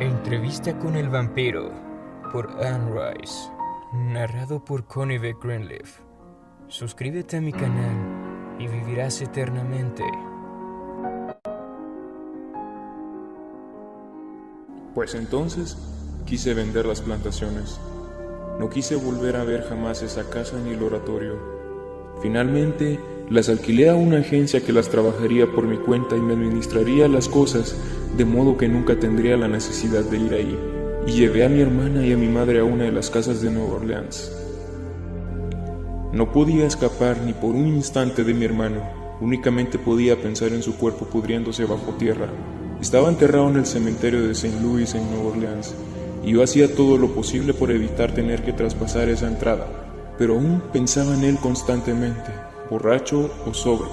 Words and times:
Entrevista 0.00 0.76
con 0.80 0.96
el 0.96 1.08
vampiro 1.08 1.70
por 2.32 2.50
Anne 2.64 2.90
Rice. 2.90 3.48
Narrado 3.92 4.64
por 4.64 4.86
Connie. 4.86 5.20
Greenleaf. 5.40 6.00
Suscríbete 6.66 7.36
a 7.36 7.40
mi 7.40 7.52
canal 7.52 8.56
y 8.58 8.66
vivirás 8.66 9.22
eternamente. 9.22 10.02
Pues 14.96 15.14
entonces 15.14 15.78
quise 16.26 16.54
vender 16.54 16.86
las 16.86 17.00
plantaciones. 17.00 17.80
No 18.58 18.68
quise 18.68 18.96
volver 18.96 19.36
a 19.36 19.44
ver 19.44 19.62
jamás 19.62 20.02
esa 20.02 20.28
casa 20.28 20.58
ni 20.58 20.72
el 20.72 20.82
oratorio. 20.82 21.38
Finalmente 22.20 22.98
las 23.30 23.48
alquilé 23.48 23.88
a 23.88 23.94
una 23.94 24.18
agencia 24.18 24.60
que 24.60 24.72
las 24.72 24.90
trabajaría 24.90 25.50
por 25.50 25.66
mi 25.66 25.76
cuenta 25.78 26.16
y 26.16 26.20
me 26.20 26.34
administraría 26.34 27.08
las 27.08 27.28
cosas 27.28 27.76
de 28.16 28.24
modo 28.24 28.56
que 28.56 28.68
nunca 28.68 28.98
tendría 28.98 29.36
la 29.36 29.48
necesidad 29.48 30.04
de 30.04 30.18
ir 30.18 30.34
ahí. 30.34 30.58
Y 31.06 31.12
llevé 31.12 31.44
a 31.44 31.48
mi 31.48 31.60
hermana 31.60 32.06
y 32.06 32.12
a 32.12 32.16
mi 32.16 32.28
madre 32.28 32.60
a 32.60 32.64
una 32.64 32.84
de 32.84 32.92
las 32.92 33.10
casas 33.10 33.40
de 33.40 33.50
Nueva 33.50 33.74
Orleans. 33.74 34.32
No 36.12 36.32
podía 36.32 36.66
escapar 36.66 37.18
ni 37.22 37.32
por 37.32 37.54
un 37.54 37.66
instante 37.66 38.24
de 38.24 38.34
mi 38.34 38.44
hermano, 38.44 38.82
únicamente 39.20 39.78
podía 39.78 40.20
pensar 40.20 40.52
en 40.52 40.62
su 40.62 40.76
cuerpo 40.76 41.06
pudriéndose 41.06 41.64
bajo 41.64 41.92
tierra. 41.98 42.28
Estaba 42.80 43.08
enterrado 43.08 43.48
en 43.48 43.56
el 43.56 43.66
cementerio 43.66 44.22
de 44.22 44.32
St. 44.32 44.60
Louis 44.62 44.94
en 44.94 45.10
Nueva 45.10 45.30
Orleans, 45.30 45.74
y 46.24 46.32
yo 46.32 46.42
hacía 46.42 46.74
todo 46.74 46.98
lo 46.98 47.14
posible 47.14 47.52
por 47.52 47.70
evitar 47.70 48.14
tener 48.14 48.42
que 48.42 48.52
traspasar 48.52 49.08
esa 49.08 49.26
entrada, 49.26 49.66
pero 50.16 50.34
aún 50.34 50.62
pensaba 50.72 51.14
en 51.14 51.24
él 51.24 51.36
constantemente, 51.38 52.30
borracho 52.70 53.30
o 53.46 53.54
sobre. 53.54 53.88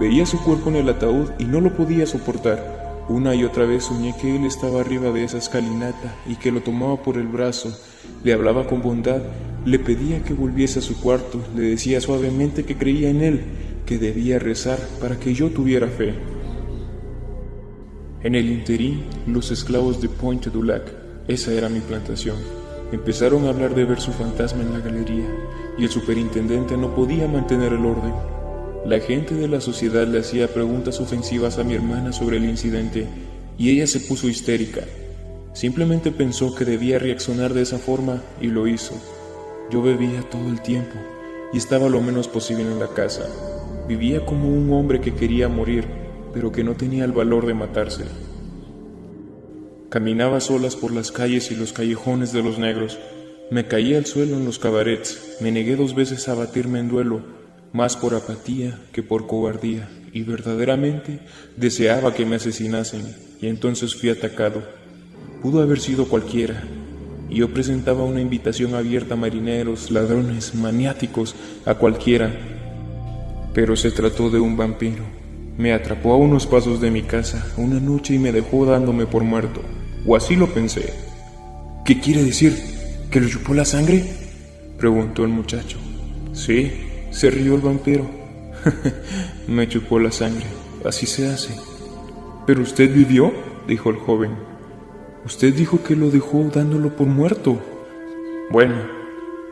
Veía 0.00 0.26
su 0.26 0.42
cuerpo 0.42 0.70
en 0.70 0.76
el 0.76 0.88
ataúd 0.88 1.30
y 1.38 1.44
no 1.44 1.60
lo 1.60 1.74
podía 1.76 2.06
soportar. 2.06 3.04
Una 3.08 3.34
y 3.34 3.44
otra 3.44 3.64
vez 3.64 3.84
soñé 3.84 4.14
que 4.20 4.34
él 4.34 4.44
estaba 4.44 4.80
arriba 4.80 5.10
de 5.10 5.24
esa 5.24 5.38
escalinata 5.38 6.14
y 6.26 6.36
que 6.36 6.50
lo 6.50 6.62
tomaba 6.62 7.02
por 7.02 7.16
el 7.16 7.28
brazo, 7.28 7.76
le 8.22 8.32
hablaba 8.32 8.66
con 8.66 8.82
bondad, 8.82 9.22
le 9.64 9.78
pedía 9.78 10.22
que 10.22 10.34
volviese 10.34 10.78
a 10.78 10.82
su 10.82 11.00
cuarto, 11.00 11.38
le 11.54 11.62
decía 11.62 12.00
suavemente 12.00 12.64
que 12.64 12.76
creía 12.76 13.10
en 13.10 13.22
él, 13.22 13.44
que 13.86 13.98
debía 13.98 14.38
rezar 14.38 14.78
para 15.00 15.18
que 15.18 15.34
yo 15.34 15.50
tuviera 15.50 15.86
fe. 15.88 16.14
En 18.22 18.34
el 18.34 18.50
interín, 18.50 19.04
los 19.26 19.50
esclavos 19.50 20.00
de 20.00 20.08
Pointe 20.08 20.48
du 20.48 20.62
Lac, 20.62 20.90
esa 21.28 21.52
era 21.52 21.68
mi 21.68 21.80
plantación, 21.80 22.36
empezaron 22.90 23.44
a 23.44 23.50
hablar 23.50 23.74
de 23.74 23.84
ver 23.84 24.00
su 24.00 24.12
fantasma 24.12 24.62
en 24.62 24.72
la 24.72 24.80
galería, 24.80 25.26
y 25.78 25.84
el 25.84 25.90
superintendente 25.90 26.76
no 26.76 26.94
podía 26.94 27.28
mantener 27.28 27.72
el 27.72 27.84
orden. 27.84 28.14
La 28.86 29.00
gente 29.00 29.34
de 29.34 29.48
la 29.48 29.60
sociedad 29.60 30.06
le 30.06 30.20
hacía 30.20 30.52
preguntas 30.52 31.00
ofensivas 31.00 31.58
a 31.58 31.64
mi 31.64 31.74
hermana 31.74 32.12
sobre 32.12 32.36
el 32.36 32.44
incidente 32.44 33.06
y 33.56 33.70
ella 33.70 33.86
se 33.86 34.00
puso 34.00 34.28
histérica. 34.28 34.82
Simplemente 35.54 36.10
pensó 36.10 36.54
que 36.54 36.64
debía 36.64 36.98
reaccionar 36.98 37.54
de 37.54 37.62
esa 37.62 37.78
forma 37.78 38.22
y 38.40 38.48
lo 38.48 38.66
hizo. 38.66 38.94
Yo 39.70 39.82
bebía 39.82 40.22
todo 40.28 40.48
el 40.48 40.60
tiempo 40.60 40.96
y 41.52 41.58
estaba 41.58 41.88
lo 41.88 42.00
menos 42.00 42.28
posible 42.28 42.64
en 42.64 42.78
la 42.78 42.88
casa. 42.88 43.26
Vivía 43.88 44.26
como 44.26 44.48
un 44.48 44.72
hombre 44.72 45.00
que 45.00 45.14
quería 45.14 45.48
morir, 45.48 45.86
pero 46.32 46.50
que 46.50 46.64
no 46.64 46.74
tenía 46.74 47.04
el 47.04 47.12
valor 47.12 47.46
de 47.46 47.54
matarse. 47.54 48.04
Caminaba 49.88 50.40
solas 50.40 50.74
por 50.74 50.92
las 50.92 51.12
calles 51.12 51.52
y 51.52 51.54
los 51.54 51.72
callejones 51.72 52.32
de 52.32 52.42
los 52.42 52.58
negros. 52.58 52.98
Me 53.50 53.66
caía 53.66 53.98
al 53.98 54.06
suelo 54.06 54.36
en 54.36 54.44
los 54.44 54.58
cabarets. 54.58 55.36
Me 55.40 55.52
negué 55.52 55.76
dos 55.76 55.94
veces 55.94 56.28
a 56.28 56.34
batirme 56.34 56.80
en 56.80 56.88
duelo 56.88 57.22
más 57.74 57.96
por 57.96 58.14
apatía 58.14 58.78
que 58.92 59.02
por 59.02 59.26
cobardía, 59.26 59.90
y 60.12 60.22
verdaderamente 60.22 61.18
deseaba 61.56 62.14
que 62.14 62.24
me 62.24 62.36
asesinasen, 62.36 63.02
y 63.42 63.48
entonces 63.48 63.96
fui 63.96 64.10
atacado. 64.10 64.62
Pudo 65.42 65.60
haber 65.60 65.80
sido 65.80 66.08
cualquiera, 66.08 66.62
y 67.28 67.38
yo 67.38 67.52
presentaba 67.52 68.04
una 68.04 68.20
invitación 68.20 68.76
abierta 68.76 69.14
a 69.14 69.16
marineros, 69.16 69.90
ladrones, 69.90 70.54
maniáticos, 70.54 71.34
a 71.66 71.74
cualquiera. 71.74 72.32
Pero 73.54 73.74
se 73.74 73.90
trató 73.90 74.30
de 74.30 74.38
un 74.38 74.56
vampiro. 74.56 75.02
Me 75.58 75.72
atrapó 75.72 76.12
a 76.12 76.16
unos 76.16 76.46
pasos 76.46 76.80
de 76.80 76.92
mi 76.92 77.02
casa 77.02 77.44
una 77.56 77.80
noche 77.80 78.14
y 78.14 78.18
me 78.20 78.30
dejó 78.30 78.66
dándome 78.66 79.06
por 79.06 79.24
muerto, 79.24 79.62
o 80.06 80.14
así 80.14 80.36
lo 80.36 80.46
pensé. 80.54 80.92
¿Qué 81.84 81.98
quiere 82.00 82.22
decir? 82.22 82.73
¿Que 83.14 83.20
le 83.20 83.28
chupó 83.28 83.54
la 83.54 83.64
sangre? 83.64 84.04
preguntó 84.76 85.22
el 85.22 85.30
muchacho. 85.30 85.78
Sí, 86.32 86.72
se 87.12 87.30
rió 87.30 87.54
el 87.54 87.60
vampiro. 87.60 88.10
Me 89.46 89.68
chupó 89.68 90.00
la 90.00 90.10
sangre. 90.10 90.46
Así 90.84 91.06
se 91.06 91.28
hace. 91.28 91.54
¿Pero 92.44 92.62
usted 92.62 92.92
vivió? 92.92 93.32
dijo 93.68 93.90
el 93.90 93.98
joven. 93.98 94.32
Usted 95.24 95.54
dijo 95.54 95.80
que 95.84 95.94
lo 95.94 96.10
dejó 96.10 96.42
dándolo 96.52 96.96
por 96.96 97.06
muerto. 97.06 97.56
Bueno, 98.50 98.74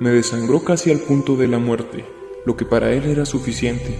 me 0.00 0.10
desangró 0.10 0.64
casi 0.64 0.90
al 0.90 0.98
punto 0.98 1.36
de 1.36 1.46
la 1.46 1.60
muerte, 1.60 2.04
lo 2.44 2.56
que 2.56 2.64
para 2.64 2.90
él 2.90 3.04
era 3.04 3.24
suficiente. 3.24 3.96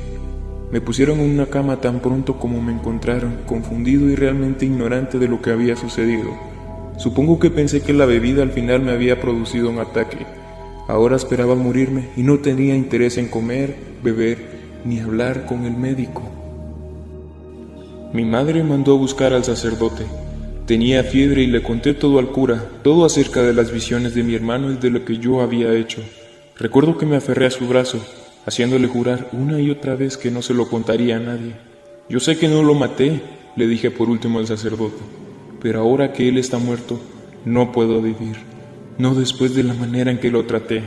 Me 0.73 0.81
pusieron 0.81 1.21
en 1.21 1.31
una 1.31 1.47
cama 1.47 1.81
tan 1.81 2.01
pronto 2.01 2.37
como 2.37 2.61
me 2.61 2.73
encontraron, 2.73 3.43
confundido 3.47 4.11
y 4.11 4.17
realmente 4.17 4.67
ignorante 4.67 5.21
de 5.21 5.29
lo 5.29 5.41
que 5.41 5.53
había 5.53 5.77
sucedido. 5.77 6.52
Supongo 6.97 7.39
que 7.39 7.51
pensé 7.51 7.83
que 7.83 7.93
la 7.93 8.07
bebida 8.07 8.43
al 8.43 8.53
final 8.53 8.83
me 8.83 8.93
había 8.93 9.21
producido 9.21 9.71
un 9.71 9.79
ataque 9.79 10.27
Ahora 10.89 11.17
esperaba 11.17 11.55
morirme 11.55 12.09
y 12.17 12.23
no 12.23 12.41
tenía 12.41 12.75
interés 12.75 13.17
en 13.17 13.29
comer, 13.29 13.77
beber 14.03 14.39
ni 14.85 14.99
hablar 14.99 15.47
con 15.47 15.65
el 15.65 15.77
médico. 15.77 16.23
Mi 18.13 18.25
madre 18.25 18.65
mandó 18.65 18.95
a 18.95 18.99
buscar 18.99 19.33
al 19.33 19.45
sacerdote. 19.45 20.05
Tenía 20.67 21.05
fiebre 21.05 21.43
y 21.43 21.47
le 21.47 21.63
conté 21.63 21.95
todo 21.95 22.19
al 22.19 22.29
cura, 22.29 22.69
todo 22.83 23.05
acerca 23.05 23.43
de 23.43 23.55
las 23.55 23.73
visiones 23.73 24.15
de 24.15 24.23
mi 24.23 24.35
hermano 24.35 24.73
y 24.73 24.77
de 24.77 24.91
lo 24.91 25.05
que 25.05 25.19
yo 25.19 25.41
había 25.41 25.73
hecho. 25.73 26.03
Recuerdo 26.57 26.99
que 26.99 27.07
me 27.07 27.17
aferré 27.17 27.47
a 27.47 27.51
su 27.51 27.67
brazo, 27.67 27.99
haciéndole 28.45 28.89
jurar 28.89 29.29
una 29.33 29.61
y 29.61 29.71
otra 29.71 29.95
vez 29.95 30.17
que 30.17 30.31
no 30.31 30.43
se 30.43 30.53
lo 30.53 30.69
contaría 30.69 31.17
a 31.17 31.21
nadie. 31.21 31.55
Yo 32.09 32.21
sé 32.21 32.37
que 32.37 32.49
no 32.49 32.63
lo 32.63 32.75
maté, 32.75 33.23
le 33.57 33.67
dije 33.67 33.91
por 33.91 34.11
último 34.11 34.41
al 34.41 34.47
sacerdote, 34.47 35.03
pero 35.63 35.81
ahora 35.81 36.13
que 36.13 36.29
él 36.29 36.37
está 36.37 36.59
muerto, 36.59 37.01
no 37.45 37.73
puedo 37.73 38.03
vivir 38.03 38.53
no 38.99 39.15
después 39.15 39.55
de 39.55 39.65
la 39.65 39.75
manera 39.75 40.11
en 40.11 40.19
que 40.19 40.31
lo 40.31 40.45
traté. 40.47 40.83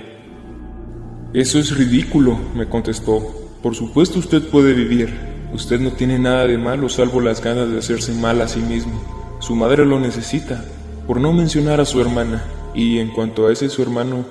Eso 1.33 1.59
es 1.59 1.75
ridículo, 1.75 2.37
me 2.55 2.67
contestó. 2.67 3.21
Por 3.61 3.75
supuesto 3.75 4.19
usted 4.19 4.43
puede 4.43 4.73
vivir. 4.73 5.13
Usted 5.53 5.79
no 5.79 5.91
tiene 5.91 6.19
nada 6.19 6.45
de 6.45 6.57
malo 6.57 6.89
salvo 6.89 7.21
las 7.21 7.41
ganas 7.41 7.69
de 7.69 7.77
hacerse 7.77 8.13
mal 8.13 8.41
a 8.41 8.47
sí 8.47 8.59
mismo. 8.59 8.93
Su 9.39 9.55
madre 9.55 9.85
lo 9.85 9.99
necesita, 9.99 10.63
por 11.07 11.19
no 11.19 11.33
mencionar 11.33 11.81
a 11.81 11.85
su 11.85 11.99
hermana. 11.99 12.43
Y 12.73 12.99
en 12.99 13.09
cuanto 13.09 13.47
a 13.47 13.53
ese 13.53 13.69
su 13.69 13.81
hermano, 13.81 14.25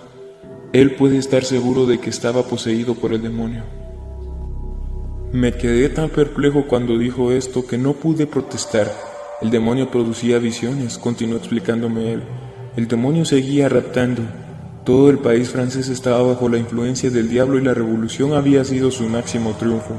él 0.72 0.94
puede 0.96 1.18
estar 1.18 1.44
seguro 1.44 1.86
de 1.86 1.98
que 1.98 2.10
estaba 2.10 2.44
poseído 2.44 2.94
por 2.94 3.12
el 3.12 3.22
demonio. 3.22 3.64
Me 5.32 5.52
quedé 5.52 5.88
tan 5.88 6.10
perplejo 6.10 6.66
cuando 6.66 6.96
dijo 6.98 7.32
esto 7.32 7.66
que 7.66 7.78
no 7.78 7.94
pude 7.94 8.26
protestar. 8.26 9.13
El 9.42 9.50
demonio 9.50 9.90
producía 9.90 10.38
visiones, 10.38 10.96
continuó 10.96 11.36
explicándome 11.38 12.12
él. 12.12 12.22
El 12.76 12.86
demonio 12.86 13.24
seguía 13.24 13.68
raptando. 13.68 14.22
Todo 14.84 15.10
el 15.10 15.18
país 15.18 15.50
francés 15.50 15.88
estaba 15.88 16.22
bajo 16.22 16.48
la 16.48 16.58
influencia 16.58 17.10
del 17.10 17.28
diablo 17.28 17.58
y 17.58 17.62
la 17.62 17.74
revolución 17.74 18.32
había 18.34 18.64
sido 18.64 18.90
su 18.90 19.08
máximo 19.08 19.54
triunfo. 19.54 19.94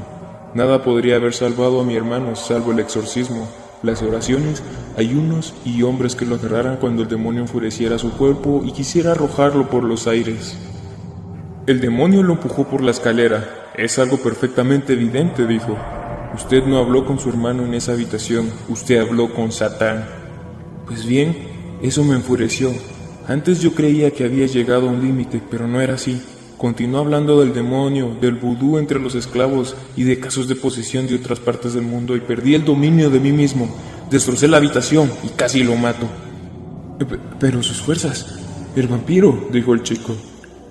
Nada 0.54 0.82
podría 0.82 1.16
haber 1.16 1.34
salvado 1.34 1.80
a 1.80 1.84
mi 1.84 1.96
hermano 1.96 2.34
salvo 2.34 2.72
el 2.72 2.78
exorcismo, 2.78 3.48
las 3.82 4.02
oraciones, 4.02 4.62
ayunos 4.96 5.54
y 5.64 5.82
hombres 5.82 6.16
que 6.16 6.24
lo 6.24 6.36
agarraran 6.36 6.76
cuando 6.76 7.02
el 7.02 7.08
demonio 7.08 7.42
enfureciera 7.42 7.98
su 7.98 8.12
cuerpo 8.12 8.62
y 8.64 8.72
quisiera 8.72 9.12
arrojarlo 9.12 9.68
por 9.68 9.84
los 9.84 10.06
aires. 10.06 10.56
El 11.66 11.80
demonio 11.80 12.22
lo 12.22 12.34
empujó 12.34 12.64
por 12.64 12.82
la 12.82 12.92
escalera. 12.92 13.72
Es 13.74 13.98
algo 13.98 14.16
perfectamente 14.16 14.94
evidente, 14.94 15.46
dijo. 15.46 15.76
Usted 16.36 16.66
no 16.66 16.76
habló 16.76 17.06
con 17.06 17.18
su 17.18 17.30
hermano 17.30 17.64
en 17.64 17.72
esa 17.72 17.92
habitación, 17.92 18.52
usted 18.68 18.98
habló 18.98 19.32
con 19.32 19.52
Satán. 19.52 20.06
Pues 20.86 21.06
bien, 21.06 21.34
eso 21.80 22.04
me 22.04 22.14
enfureció. 22.14 22.74
Antes 23.26 23.62
yo 23.62 23.72
creía 23.72 24.10
que 24.10 24.24
había 24.24 24.46
llegado 24.46 24.86
a 24.86 24.92
un 24.92 25.00
límite, 25.00 25.40
pero 25.50 25.66
no 25.66 25.80
era 25.80 25.94
así. 25.94 26.20
Continuó 26.58 27.00
hablando 27.00 27.40
del 27.40 27.54
demonio, 27.54 28.14
del 28.20 28.34
vudú 28.34 28.76
entre 28.76 29.00
los 29.00 29.14
esclavos 29.14 29.76
y 29.96 30.02
de 30.04 30.20
casos 30.20 30.46
de 30.46 30.56
posesión 30.56 31.06
de 31.06 31.14
otras 31.14 31.40
partes 31.40 31.72
del 31.72 31.84
mundo 31.84 32.14
y 32.14 32.20
perdí 32.20 32.54
el 32.54 32.66
dominio 32.66 33.08
de 33.08 33.18
mí 33.18 33.32
mismo. 33.32 33.74
Destrocé 34.10 34.46
la 34.46 34.58
habitación 34.58 35.10
y 35.24 35.28
casi 35.28 35.64
lo 35.64 35.74
mato. 35.74 36.06
Pero 37.40 37.62
sus 37.62 37.80
fuerzas. 37.80 38.40
El 38.76 38.88
vampiro, 38.88 39.48
dijo 39.50 39.72
el 39.72 39.82
chico. 39.82 40.14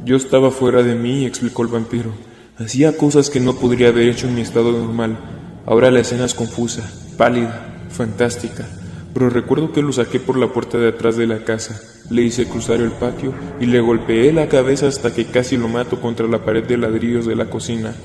Yo 0.05 0.15
estaba 0.15 0.51
fuera 0.51 0.83
de 0.83 0.93
mí, 0.93 1.25
explicó 1.25 1.63
el 1.63 1.69
vampiro. 1.69 2.11
Hacía 2.59 2.95
cosas 2.95 3.31
que 3.31 3.39
no 3.39 3.55
podría 3.55 3.87
haber 3.87 4.09
hecho 4.09 4.27
en 4.27 4.35
mi 4.35 4.41
estado 4.41 4.71
normal. 4.71 5.34
Ahora 5.65 5.91
la 5.91 5.99
escena 5.99 6.25
es 6.25 6.33
confusa, 6.33 6.89
pálida, 7.17 7.85
fantástica 7.89 8.65
pero 9.15 9.29
recuerdo 9.29 9.71
que 9.71 9.81
lo 9.81 9.93
saqué 9.93 10.19
por 10.19 10.37
la 10.37 10.51
puerta 10.51 10.77
de 10.77 10.89
atrás 10.89 11.15
de 11.15 11.25
la 11.25 11.45
casa, 11.45 11.79
le 12.09 12.21
hice 12.21 12.49
cruzar 12.49 12.81
el 12.81 12.91
patio 12.91 13.33
y 13.61 13.65
le 13.65 13.79
golpeé 13.79 14.33
la 14.33 14.49
cabeza 14.49 14.87
hasta 14.87 15.13
que 15.13 15.27
casi 15.27 15.55
lo 15.55 15.69
mato 15.69 16.01
contra 16.01 16.27
la 16.27 16.43
pared 16.43 16.65
de 16.65 16.77
ladrillos 16.77 17.25
de 17.25 17.37
la 17.37 17.49
cocina. 17.49 17.95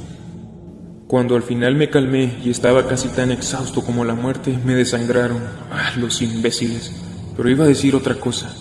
Cuando 1.09 1.35
al 1.35 1.43
final 1.43 1.75
me 1.75 1.91
calmé 1.91 2.39
y 2.45 2.51
estaba 2.51 2.87
casi 2.87 3.09
tan 3.09 3.33
exhausto 3.33 3.83
como 3.83 4.05
la 4.05 4.15
muerte, 4.15 4.57
me 4.65 4.77
desangraron. 4.77 5.43
¡Ah, 5.73 5.95
los 5.97 6.23
imbéciles! 6.23 6.93
pero 7.37 7.51
iba 7.51 7.65
a 7.65 7.69
decir 7.69 7.97
otra 7.97 8.15
cosa. 8.15 8.55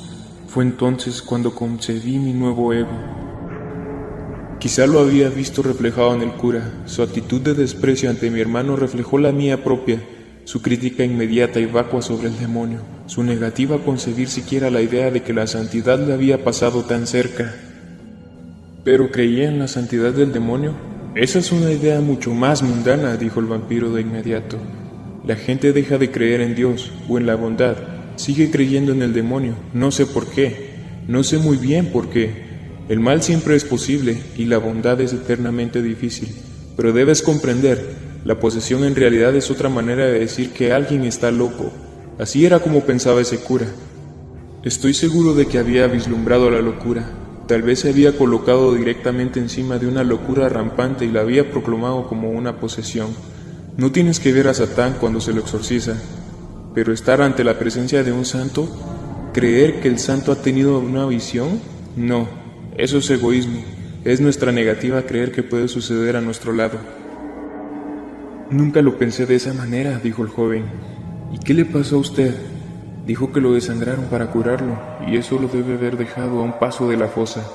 Fue 0.48 0.64
entonces 0.64 1.22
cuando 1.22 1.54
concebí 1.54 2.18
mi 2.18 2.34
nuevo 2.34 2.74
ego. 2.74 3.29
Quizá 4.60 4.86
lo 4.88 5.00
había 5.00 5.30
visto 5.30 5.64
reflejado 5.64 6.14
en 6.14 6.22
el 6.22 6.32
cura. 6.32 6.84
Su 6.86 7.02
actitud 7.02 7.40
de 7.40 7.54
desprecio 7.54 8.10
ante 8.10 8.30
mi 8.30 8.42
hermano 8.42 8.76
reflejó 8.76 9.18
la 9.18 9.32
mía 9.32 9.64
propia, 9.64 10.02
su 10.44 10.62
crítica 10.62 11.06
inmediata 11.06 11.62
y 11.62 11.66
vacua 11.66 12.02
sobre 12.02 12.28
el 12.28 12.38
demonio, 12.38 12.80
su 13.06 13.24
negativa 13.24 13.78
a 13.78 13.80
concebir 13.80 14.28
siquiera 14.28 14.70
la 14.70 14.82
idea 14.82 15.12
de 15.12 15.24
que 15.24 15.32
la 15.32 15.48
santidad 15.48 15.98
le 16.06 16.12
había 16.12 16.44
pasado 16.44 16.84
tan 16.84 17.08
cerca. 17.08 17.56
Pero 18.84 19.12
creía 19.12 19.48
en 19.48 19.60
la 19.60 19.70
santidad 19.70 20.12
del 20.12 20.34
demonio. 20.34 20.74
Esa 21.16 21.40
es 21.40 21.54
una 21.54 21.72
idea 21.72 22.02
mucho 22.02 22.34
más 22.34 22.62
mundana, 22.62 23.16
dijo 23.16 23.40
el 23.40 23.46
vampiro 23.46 23.94
de 23.94 24.02
inmediato. 24.02 24.58
La 25.26 25.38
gente 25.38 25.72
deja 25.72 25.98
de 25.98 26.12
creer 26.12 26.42
en 26.42 26.56
Dios 26.56 26.92
o 27.08 27.18
en 27.18 27.28
la 27.28 27.36
bondad, 27.36 27.78
sigue 28.18 28.52
creyendo 28.52 28.92
en 28.92 29.04
el 29.04 29.14
demonio, 29.14 29.56
no 29.74 29.92
sé 29.92 30.06
por 30.06 30.30
qué, 30.30 30.72
no 31.08 31.24
sé 31.24 31.38
muy 31.38 31.56
bien 31.56 31.94
por 31.94 32.10
qué, 32.10 32.49
el 32.90 33.00
mal 33.00 33.22
siempre 33.22 33.56
es 33.56 33.66
posible 33.66 34.22
y 34.36 34.46
la 34.46 34.58
bondad 34.58 35.00
es 35.00 35.14
eternamente 35.14 35.82
difícil, 35.82 36.36
pero 36.76 36.92
debes 36.92 37.22
comprender, 37.22 38.10
la 38.26 38.40
posesión 38.40 38.84
en 38.84 38.96
realidad 38.96 39.36
es 39.36 39.52
otra 39.52 39.70
manera 39.70 40.06
de 40.06 40.20
decir 40.20 40.52
que 40.52 40.74
alguien 40.74 41.04
está 41.04 41.30
loco. 41.30 41.72
Así 42.18 42.46
era 42.46 42.60
como 42.60 42.82
pensaba 42.82 43.22
ese 43.22 43.38
cura. 43.38 43.68
Estoy 44.64 44.94
seguro 44.94 45.36
de 45.36 45.46
que 45.46 45.60
había 45.60 45.88
vislumbrado 45.88 46.50
la 46.52 46.62
locura. 46.62 47.10
Tal 47.48 47.62
vez 47.62 47.80
se 47.80 47.90
había 47.90 48.18
colocado 48.18 48.74
directamente 48.74 49.40
encima 49.40 49.78
de 49.78 49.88
una 49.88 50.04
locura 50.04 50.50
rampante 50.50 51.06
y 51.06 51.12
la 51.12 51.22
había 51.22 51.50
proclamado 51.50 52.08
como 52.08 52.32
una 52.32 52.60
posesión. 52.60 53.10
No 53.78 53.92
tienes 53.92 54.20
que 54.20 54.34
ver 54.34 54.48
a 54.48 54.54
Satán 54.54 54.98
cuando 55.00 55.22
se 55.22 55.32
lo 55.32 55.42
exorciza, 55.42 55.96
pero 56.74 56.92
estar 56.92 57.22
ante 57.22 57.44
la 57.44 57.58
presencia 57.58 58.04
de 58.04 58.12
un 58.12 58.26
santo, 58.26 58.68
creer 59.32 59.80
que 59.80 59.88
el 59.88 60.00
santo 60.00 60.32
ha 60.32 60.42
tenido 60.42 60.80
una 60.80 61.06
visión, 61.06 61.62
no. 61.96 62.49
Eso 62.80 63.00
es 63.00 63.10
egoísmo, 63.10 63.62
es 64.06 64.22
nuestra 64.22 64.54
negativa 64.54 65.00
a 65.00 65.06
creer 65.06 65.34
que 65.34 65.44
puede 65.44 65.68
suceder 65.68 66.16
a 66.16 66.22
nuestro 66.22 66.54
lado. 66.54 66.80
Nunca 68.52 68.82
lo 68.82 68.98
pensé 68.98 69.26
de 69.26 69.36
esa 69.36 69.54
manera, 69.54 70.00
dijo 70.00 70.24
el 70.24 70.30
joven. 70.30 70.64
¿Y 71.34 71.40
qué 71.40 71.54
le 71.54 71.66
pasó 71.66 71.98
a 71.98 72.00
usted? 72.00 72.34
Dijo 73.06 73.34
que 73.34 73.42
lo 73.42 73.52
desangraron 73.52 74.06
para 74.06 74.28
curarlo, 74.28 74.80
y 75.06 75.18
eso 75.18 75.38
lo 75.38 75.50
debe 75.50 75.74
haber 75.74 75.98
dejado 75.98 76.40
a 76.40 76.44
un 76.44 76.58
paso 76.58 76.88
de 76.88 76.96
la 76.96 77.10
fosa. 77.10 77.46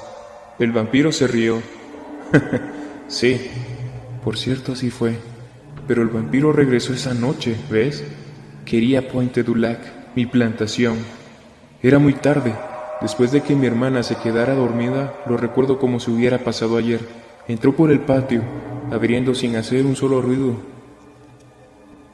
El 0.59 0.73
vampiro 0.73 1.11
se 1.11 1.27
rió. 1.27 1.63
sí, 3.09 3.41
por 4.23 4.37
cierto 4.37 4.73
así 4.73 4.91
fue. 4.91 5.17
Pero 5.89 6.03
el 6.03 6.09
vampiro 6.09 6.53
regresó 6.53 6.93
esa 6.93 7.15
noche, 7.15 7.57
¿ves? 7.71 8.05
Quería 8.67 9.09
Puente 9.09 9.43
du 9.43 9.55
Lac, 9.55 9.81
mi 10.15 10.27
plantación. 10.27 10.99
Era 11.83 11.99
muy 11.99 12.13
tarde, 12.13 12.53
Después 13.01 13.33
de 13.33 13.43
que 13.43 13.55
mi 13.55 13.67
hermana 13.67 14.03
se 14.03 14.17
quedara 14.17 14.55
dormida, 14.55 15.15
lo 15.27 15.37
recuerdo 15.37 15.79
como 15.79 16.01
si 16.01 16.11
hubiera 16.11 16.39
pasado 16.39 16.77
ayer. 16.77 17.01
Entró 17.49 17.75
por 17.75 17.91
el 17.91 18.01
patio, 18.01 18.43
abriendo 18.91 19.35
sin 19.35 19.57
hacer 19.57 19.85
un 19.85 19.97
solo 19.97 20.23
ruido. 20.23 20.57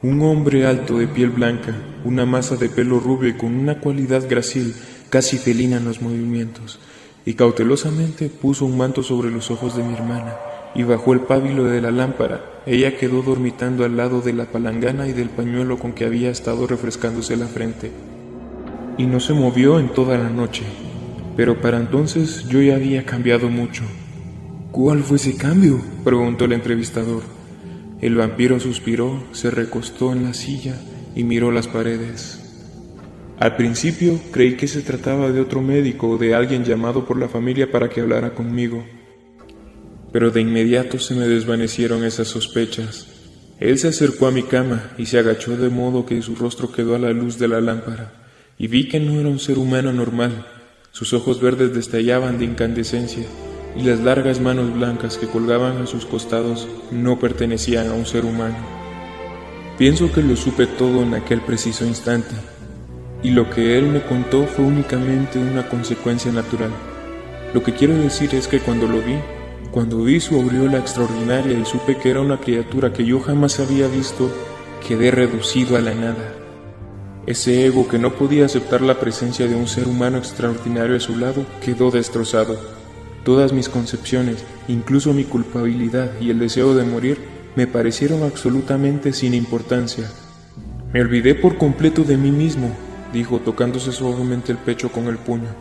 Un 0.01 0.21
hombre 0.23 0.65
alto 0.65 0.97
de 0.97 1.07
piel 1.07 1.29
blanca, 1.29 1.75
una 2.03 2.25
masa 2.25 2.55
de 2.55 2.69
pelo 2.69 2.99
rubio 2.99 3.37
con 3.37 3.53
una 3.53 3.79
cualidad 3.79 4.27
gracil, 4.27 4.75
casi 5.09 5.37
felina 5.37 5.77
en 5.77 5.85
los 5.85 6.01
movimientos, 6.01 6.79
y 7.25 7.35
cautelosamente 7.35 8.29
puso 8.29 8.65
un 8.65 8.77
manto 8.77 9.03
sobre 9.03 9.29
los 9.29 9.51
ojos 9.51 9.77
de 9.77 9.83
mi 9.83 9.93
hermana 9.93 10.35
y 10.73 10.83
bajó 10.83 11.13
el 11.13 11.19
pábilo 11.21 11.65
de 11.65 11.81
la 11.81 11.91
lámpara. 11.91 12.61
Ella 12.65 12.97
quedó 12.97 13.21
dormitando 13.21 13.85
al 13.85 13.97
lado 13.97 14.21
de 14.21 14.33
la 14.33 14.45
palangana 14.45 15.07
y 15.07 15.13
del 15.13 15.29
pañuelo 15.29 15.77
con 15.77 15.93
que 15.93 16.05
había 16.05 16.31
estado 16.31 16.65
refrescándose 16.65 17.35
la 17.37 17.47
frente 17.47 17.91
y 18.97 19.05
no 19.05 19.19
se 19.19 19.33
movió 19.33 19.79
en 19.79 19.89
toda 19.89 20.17
la 20.17 20.29
noche. 20.29 20.63
Pero 21.35 21.61
para 21.61 21.77
entonces 21.77 22.45
yo 22.47 22.61
ya 22.61 22.75
había 22.75 23.05
cambiado 23.05 23.49
mucho. 23.49 23.83
¿Cuál 24.71 25.03
fue 25.03 25.17
ese 25.17 25.37
cambio? 25.37 25.81
preguntó 26.03 26.45
el 26.45 26.53
entrevistador. 26.53 27.23
El 28.01 28.15
vampiro 28.15 28.59
suspiró, 28.59 29.23
se 29.31 29.51
recostó 29.51 30.11
en 30.11 30.23
la 30.23 30.33
silla 30.33 30.75
y 31.15 31.23
miró 31.23 31.51
las 31.51 31.67
paredes. 31.67 32.37
Al 33.39 33.55
principio 33.55 34.19
creí 34.31 34.55
que 34.55 34.67
se 34.67 34.81
trataba 34.81 35.31
de 35.31 35.41
otro 35.41 35.61
médico 35.61 36.09
o 36.09 36.17
de 36.17 36.35
alguien 36.35 36.63
llamado 36.63 37.05
por 37.05 37.17
la 37.17 37.27
familia 37.27 37.71
para 37.71 37.89
que 37.89 38.01
hablara 38.01 38.33
conmigo. 38.33 38.85
Pero 40.11 40.29
de 40.29 40.41
inmediato 40.41 40.99
se 40.99 41.15
me 41.15 41.27
desvanecieron 41.27 42.03
esas 42.03 42.27
sospechas. 42.27 43.07
Él 43.59 43.77
se 43.77 43.87
acercó 43.87 44.27
a 44.27 44.31
mi 44.31 44.43
cama 44.43 44.91
y 44.97 45.05
se 45.05 45.19
agachó 45.19 45.55
de 45.55 45.69
modo 45.69 46.05
que 46.05 46.21
su 46.21 46.35
rostro 46.35 46.71
quedó 46.71 46.95
a 46.95 46.99
la 46.99 47.11
luz 47.13 47.37
de 47.37 47.47
la 47.47 47.61
lámpara 47.61 48.20
y 48.57 48.67
vi 48.67 48.87
que 48.87 48.99
no 48.99 49.19
era 49.19 49.29
un 49.29 49.39
ser 49.39 49.57
humano 49.57 49.91
normal. 49.93 50.45
Sus 50.91 51.13
ojos 51.13 51.41
verdes 51.41 51.73
destallaban 51.73 52.37
de 52.37 52.45
incandescencia 52.45 53.25
y 53.75 53.83
las 53.83 53.99
largas 53.99 54.39
manos 54.39 54.73
blancas 54.73 55.17
que 55.17 55.27
colgaban 55.27 55.77
a 55.77 55.87
sus 55.87 56.05
costados 56.05 56.67
no 56.91 57.19
pertenecían 57.19 57.89
a 57.89 57.93
un 57.93 58.05
ser 58.05 58.25
humano. 58.25 58.57
Pienso 59.77 60.11
que 60.11 60.21
lo 60.21 60.35
supe 60.35 60.67
todo 60.67 61.01
en 61.03 61.13
aquel 61.13 61.41
preciso 61.41 61.85
instante, 61.85 62.35
y 63.23 63.31
lo 63.31 63.49
que 63.49 63.77
él 63.77 63.85
me 63.85 64.01
contó 64.01 64.45
fue 64.45 64.65
únicamente 64.65 65.39
una 65.39 65.67
consecuencia 65.69 66.31
natural. 66.31 66.71
Lo 67.53 67.63
que 67.63 67.73
quiero 67.73 67.95
decir 67.95 68.35
es 68.35 68.47
que 68.47 68.59
cuando 68.59 68.87
lo 68.87 69.01
vi, 69.01 69.15
cuando 69.71 70.03
vi 70.03 70.19
su 70.19 70.35
aureola 70.35 70.77
extraordinaria 70.77 71.57
y 71.57 71.65
supe 71.65 71.97
que 71.97 72.09
era 72.11 72.21
una 72.21 72.39
criatura 72.39 72.93
que 72.93 73.05
yo 73.05 73.19
jamás 73.21 73.59
había 73.59 73.87
visto, 73.87 74.29
quedé 74.85 75.11
reducido 75.11 75.77
a 75.77 75.81
la 75.81 75.93
nada. 75.93 76.40
Ese 77.31 77.65
ego 77.65 77.87
que 77.87 77.97
no 77.97 78.11
podía 78.15 78.43
aceptar 78.43 78.81
la 78.81 78.99
presencia 78.99 79.47
de 79.47 79.55
un 79.55 79.65
ser 79.65 79.87
humano 79.87 80.17
extraordinario 80.17 80.97
a 80.97 80.99
su 80.99 81.15
lado 81.15 81.45
quedó 81.63 81.89
destrozado. 81.89 82.59
Todas 83.23 83.53
mis 83.53 83.69
concepciones, 83.69 84.43
incluso 84.67 85.13
mi 85.13 85.23
culpabilidad 85.23 86.11
y 86.19 86.29
el 86.29 86.39
deseo 86.39 86.75
de 86.75 86.83
morir, 86.83 87.19
me 87.55 87.67
parecieron 87.67 88.23
absolutamente 88.23 89.13
sin 89.13 89.33
importancia. 89.33 90.11
Me 90.91 90.99
olvidé 90.99 91.33
por 91.33 91.57
completo 91.57 92.03
de 92.03 92.17
mí 92.17 92.31
mismo, 92.31 92.69
dijo 93.13 93.39
tocándose 93.39 93.93
suavemente 93.93 94.51
el 94.51 94.57
pecho 94.57 94.91
con 94.91 95.07
el 95.07 95.15
puño. 95.15 95.55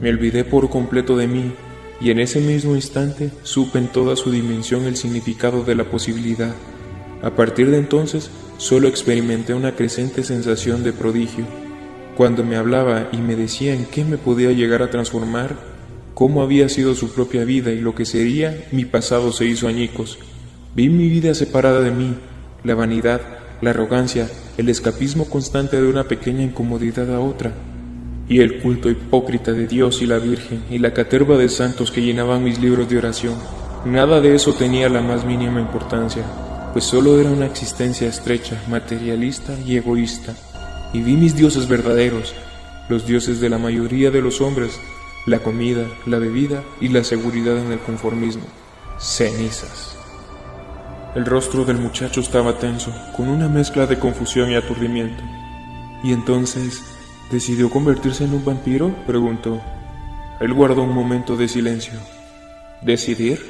Me 0.00 0.10
olvidé 0.10 0.44
por 0.44 0.70
completo 0.70 1.16
de 1.16 1.26
mí, 1.26 1.52
y 2.00 2.12
en 2.12 2.20
ese 2.20 2.38
mismo 2.38 2.76
instante 2.76 3.32
supe 3.42 3.80
en 3.80 3.88
toda 3.88 4.14
su 4.14 4.30
dimensión 4.30 4.84
el 4.84 4.94
significado 4.94 5.64
de 5.64 5.74
la 5.74 5.82
posibilidad. 5.82 6.54
A 7.22 7.30
partir 7.30 7.72
de 7.72 7.78
entonces 7.78 8.30
solo 8.58 8.88
experimenté 8.88 9.54
una 9.54 9.76
creciente 9.76 10.24
sensación 10.24 10.82
de 10.82 10.92
prodigio. 10.92 11.46
Cuando 12.16 12.42
me 12.42 12.56
hablaba 12.56 13.08
y 13.12 13.18
me 13.18 13.36
decía 13.36 13.72
en 13.72 13.86
qué 13.86 14.04
me 14.04 14.18
podía 14.18 14.50
llegar 14.50 14.82
a 14.82 14.90
transformar, 14.90 15.56
cómo 16.12 16.42
había 16.42 16.68
sido 16.68 16.96
su 16.96 17.12
propia 17.14 17.44
vida 17.44 17.70
y 17.70 17.80
lo 17.80 17.94
que 17.94 18.04
sería, 18.04 18.66
mi 18.72 18.84
pasado 18.84 19.32
se 19.32 19.46
hizo 19.46 19.68
añicos. 19.68 20.18
Vi 20.74 20.88
mi 20.88 21.08
vida 21.08 21.34
separada 21.34 21.80
de 21.80 21.92
mí, 21.92 22.16
la 22.64 22.74
vanidad, 22.74 23.20
la 23.62 23.70
arrogancia, 23.70 24.28
el 24.56 24.68
escapismo 24.68 25.26
constante 25.30 25.80
de 25.80 25.86
una 25.86 26.04
pequeña 26.04 26.42
incomodidad 26.42 27.14
a 27.14 27.20
otra, 27.20 27.52
y 28.28 28.40
el 28.40 28.58
culto 28.60 28.90
hipócrita 28.90 29.52
de 29.52 29.68
Dios 29.68 30.02
y 30.02 30.06
la 30.06 30.18
Virgen 30.18 30.64
y 30.68 30.78
la 30.78 30.92
caterva 30.92 31.36
de 31.36 31.48
santos 31.48 31.92
que 31.92 32.02
llenaban 32.02 32.42
mis 32.42 32.60
libros 32.60 32.88
de 32.90 32.98
oración. 32.98 33.36
Nada 33.86 34.20
de 34.20 34.34
eso 34.34 34.52
tenía 34.54 34.88
la 34.88 35.00
más 35.00 35.24
mínima 35.24 35.60
importancia 35.60 36.24
pues 36.72 36.84
solo 36.84 37.20
era 37.20 37.30
una 37.30 37.46
existencia 37.46 38.08
estrecha, 38.08 38.62
materialista 38.68 39.58
y 39.66 39.76
egoísta. 39.76 40.34
Y 40.92 41.00
vi 41.02 41.16
mis 41.16 41.36
dioses 41.36 41.68
verdaderos, 41.68 42.34
los 42.88 43.06
dioses 43.06 43.40
de 43.40 43.48
la 43.48 43.58
mayoría 43.58 44.10
de 44.10 44.22
los 44.22 44.40
hombres, 44.40 44.78
la 45.26 45.40
comida, 45.40 45.86
la 46.06 46.18
bebida 46.18 46.62
y 46.80 46.88
la 46.88 47.04
seguridad 47.04 47.58
en 47.58 47.72
el 47.72 47.78
conformismo. 47.78 48.44
Cenizas. 48.98 49.96
El 51.14 51.26
rostro 51.26 51.64
del 51.64 51.78
muchacho 51.78 52.20
estaba 52.20 52.58
tenso, 52.58 52.92
con 53.16 53.28
una 53.28 53.48
mezcla 53.48 53.86
de 53.86 53.98
confusión 53.98 54.50
y 54.50 54.54
aturdimiento. 54.54 55.22
¿Y 56.02 56.12
entonces 56.12 56.82
decidió 57.30 57.70
convertirse 57.70 58.24
en 58.24 58.34
un 58.34 58.44
vampiro? 58.44 58.94
preguntó. 59.06 59.60
Él 60.40 60.54
guardó 60.54 60.82
un 60.82 60.94
momento 60.94 61.36
de 61.36 61.48
silencio. 61.48 61.94
¿Decidir? 62.82 63.44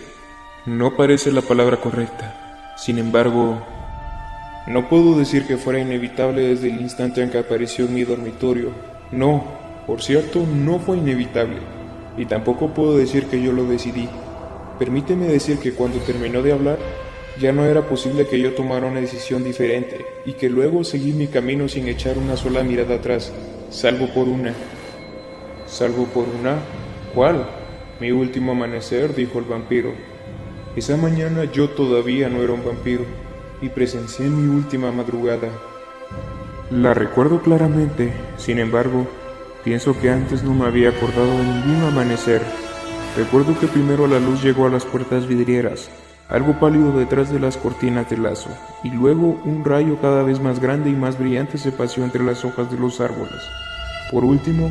No 0.67 0.97
parece 0.97 1.31
la 1.33 1.43
palabra 1.43 1.79
correcta. 1.79 2.38
Sin 2.79 3.01
embargo, 3.01 3.59
no 4.69 4.89
puedo 4.89 5.19
decir 5.19 5.49
que 5.49 5.57
fuera 5.57 5.81
inevitable 5.81 6.43
desde 6.43 6.69
el 6.69 6.81
instante 6.81 7.21
en 7.21 7.29
que 7.29 7.39
apareció 7.39 7.87
en 7.87 7.95
mi 7.95 8.05
dormitorio. 8.05 8.71
No, 9.11 9.43
por 9.85 10.01
cierto, 10.01 10.47
no 10.47 10.79
fue 10.79 10.99
inevitable. 10.99 11.57
Y 12.17 12.27
tampoco 12.27 12.73
puedo 12.75 12.97
decir 12.97 13.25
que 13.27 13.43
yo 13.43 13.51
lo 13.51 13.65
decidí. 13.65 14.09
Permíteme 14.79 15.27
decir 15.27 15.59
que 15.59 15.73
cuando 15.73 15.99
terminó 15.99 16.41
de 16.41 16.53
hablar, 16.53 16.79
ya 17.41 17.51
no 17.51 17.65
era 17.65 17.83
posible 17.83 18.29
que 18.29 18.39
yo 18.39 18.55
tomara 18.55 18.87
una 18.87 19.01
decisión 19.01 19.43
diferente 19.43 20.07
y 20.25 20.35
que 20.35 20.49
luego 20.49 20.85
seguí 20.85 21.13
mi 21.13 21.27
camino 21.27 21.69
sin 21.69 21.89
echar 21.89 22.17
una 22.17 22.37
sola 22.37 22.63
mirada 22.63 22.95
atrás, 22.95 23.33
salvo 23.71 24.07
por 24.15 24.29
una. 24.29 24.55
¿Salvo 25.67 26.05
por 26.05 26.27
una? 26.29 26.59
¿Cuál? 27.13 27.45
Mi 27.99 28.13
último 28.13 28.53
amanecer, 28.53 29.17
dijo 29.17 29.41
el 29.41 29.47
vampiro. 29.47 30.18
Esa 30.79 30.97
mañana 30.97 31.43
yo 31.43 31.69
todavía 31.71 32.29
no 32.29 32.41
era 32.41 32.53
un 32.53 32.65
vampiro 32.65 33.05
y 33.61 33.69
presencié 33.69 34.27
mi 34.29 34.47
última 34.47 34.93
madrugada. 34.93 35.49
La 36.71 36.95
recuerdo 36.95 37.43
claramente, 37.43 38.13
sin 38.37 38.61
embargo, 38.61 39.05
Pienso 39.65 39.99
que 39.99 40.09
antes 40.09 40.45
no 40.45 40.55
me 40.55 40.67
había 40.67 40.91
acordado 40.91 41.31
de 41.37 41.43
ningún 41.43 41.83
amanecer. 41.83 42.41
Recuerdo 43.17 43.59
que 43.59 43.67
primero 43.67 44.07
la 44.07 44.21
luz 44.21 44.41
llegó 44.41 44.67
a 44.67 44.71
las 44.71 44.85
puertas 44.85 45.27
vidrieras, 45.27 45.91
algo 46.29 46.61
pálido 46.61 46.97
detrás 46.97 47.33
de 47.33 47.41
las 47.41 47.57
cortinas 47.57 48.09
de 48.09 48.19
lazo, 48.19 48.51
y 48.85 48.91
luego 48.91 49.43
un 49.45 49.65
rayo 49.65 49.99
cada 50.01 50.23
vez 50.23 50.41
más 50.41 50.61
grande 50.61 50.91
y 50.91 50.95
más 50.95 51.19
brillante 51.19 51.59
se 51.59 51.73
paseó 51.73 52.05
entre 52.05 52.23
las 52.23 52.45
hojas 52.45 52.71
de 52.71 52.79
los 52.79 53.01
árboles. 53.01 53.43
Por 54.13 54.25
último, 54.25 54.71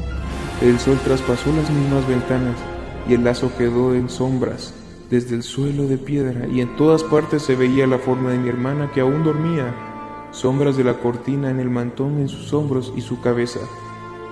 el 0.62 0.80
sol 0.80 0.98
traspasó 1.04 1.52
las 1.52 1.70
mismas 1.70 2.08
ventanas 2.08 2.56
y 3.10 3.14
el 3.16 3.26
lazo 3.26 3.52
quedó 3.58 3.94
en 3.94 4.08
sombras 4.08 4.74
desde 5.10 5.36
el 5.36 5.44
suelo 5.44 5.88
de 5.88 5.98
piedra 5.98 6.48
y 6.48 6.62
en 6.62 6.76
todas 6.76 7.04
partes 7.04 7.42
se 7.42 7.56
veía 7.56 7.88
la 7.88 7.98
forma 7.98 8.32
de 8.32 8.38
mi 8.38 8.50
hermana 8.50 8.92
que 8.94 9.02
aún 9.02 9.24
dormía, 9.24 9.74
sombras 10.32 10.78
de 10.78 10.84
la 10.84 11.00
cortina 11.00 11.50
en 11.50 11.60
el 11.60 11.70
mantón 11.70 12.20
en 12.20 12.28
sus 12.28 12.54
hombros 12.54 12.94
y 12.96 13.02
su 13.02 13.22
cabeza. 13.22 13.62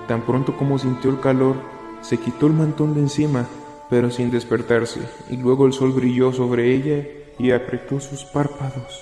Tan 0.08 0.22
pronto 0.22 0.56
como 0.56 0.78
sintió 0.78 1.10
el 1.10 1.20
calor, 1.20 1.56
se 2.00 2.18
quitó 2.18 2.46
el 2.46 2.52
mantón 2.52 2.94
de 2.94 3.00
encima 3.00 3.46
pero 3.88 4.10
sin 4.10 4.30
despertarse, 4.30 5.00
y 5.30 5.36
luego 5.36 5.66
el 5.66 5.72
sol 5.72 5.92
brilló 5.92 6.32
sobre 6.32 6.74
ella 6.74 7.06
y 7.38 7.52
apretó 7.52 8.00
sus 8.00 8.24
párpados. 8.24 9.00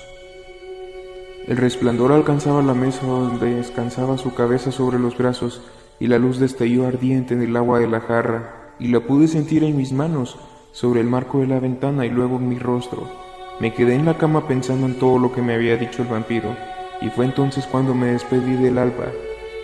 El 1.46 1.56
resplandor 1.56 2.12
alcanzaba 2.12 2.62
la 2.62 2.74
mesa 2.74 3.06
donde 3.06 3.54
descansaba 3.54 4.18
su 4.18 4.34
cabeza 4.34 4.72
sobre 4.72 4.98
los 4.98 5.16
brazos, 5.16 5.62
y 6.00 6.06
la 6.06 6.18
luz 6.18 6.38
destelló 6.38 6.86
ardiente 6.86 7.34
en 7.34 7.42
el 7.42 7.56
agua 7.56 7.78
de 7.78 7.86
la 7.86 8.00
jarra, 8.00 8.72
y 8.78 8.88
la 8.88 9.00
pude 9.00 9.28
sentir 9.28 9.62
en 9.64 9.76
mis 9.76 9.92
manos, 9.92 10.38
sobre 10.74 11.00
el 11.00 11.06
marco 11.06 11.38
de 11.38 11.46
la 11.46 11.60
ventana 11.60 12.04
y 12.04 12.10
luego 12.10 12.36
en 12.36 12.48
mi 12.48 12.58
rostro. 12.58 13.08
Me 13.60 13.72
quedé 13.72 13.94
en 13.94 14.04
la 14.04 14.18
cama 14.18 14.48
pensando 14.48 14.86
en 14.86 14.98
todo 14.98 15.20
lo 15.20 15.32
que 15.32 15.40
me 15.40 15.54
había 15.54 15.76
dicho 15.76 16.02
el 16.02 16.08
vampiro, 16.08 16.56
y 17.00 17.10
fue 17.10 17.24
entonces 17.24 17.64
cuando 17.64 17.94
me 17.94 18.08
despedí 18.08 18.56
del 18.56 18.78
alba, 18.78 19.06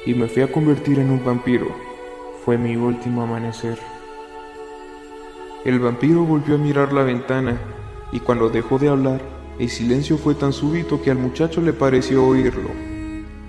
y 0.07 0.14
me 0.14 0.29
fui 0.29 0.43
a 0.43 0.52
convertir 0.52 1.00
en 1.00 1.11
un 1.11 1.25
vampiro. 1.25 1.67
Fue 2.45 2.57
mi 2.57 2.76
último 2.76 3.23
amanecer. 3.23 3.76
El 5.64 5.81
vampiro 5.81 6.23
volvió 6.23 6.55
a 6.55 6.59
mirar 6.59 6.93
la 6.93 7.02
ventana 7.02 7.59
y 8.12 8.21
cuando 8.21 8.49
dejó 8.49 8.79
de 8.79 8.88
hablar, 8.88 9.21
el 9.59 9.69
silencio 9.69 10.17
fue 10.17 10.35
tan 10.35 10.52
súbito 10.52 11.02
que 11.02 11.11
al 11.11 11.19
muchacho 11.19 11.61
le 11.61 11.73
pareció 11.73 12.25
oírlo. 12.25 12.71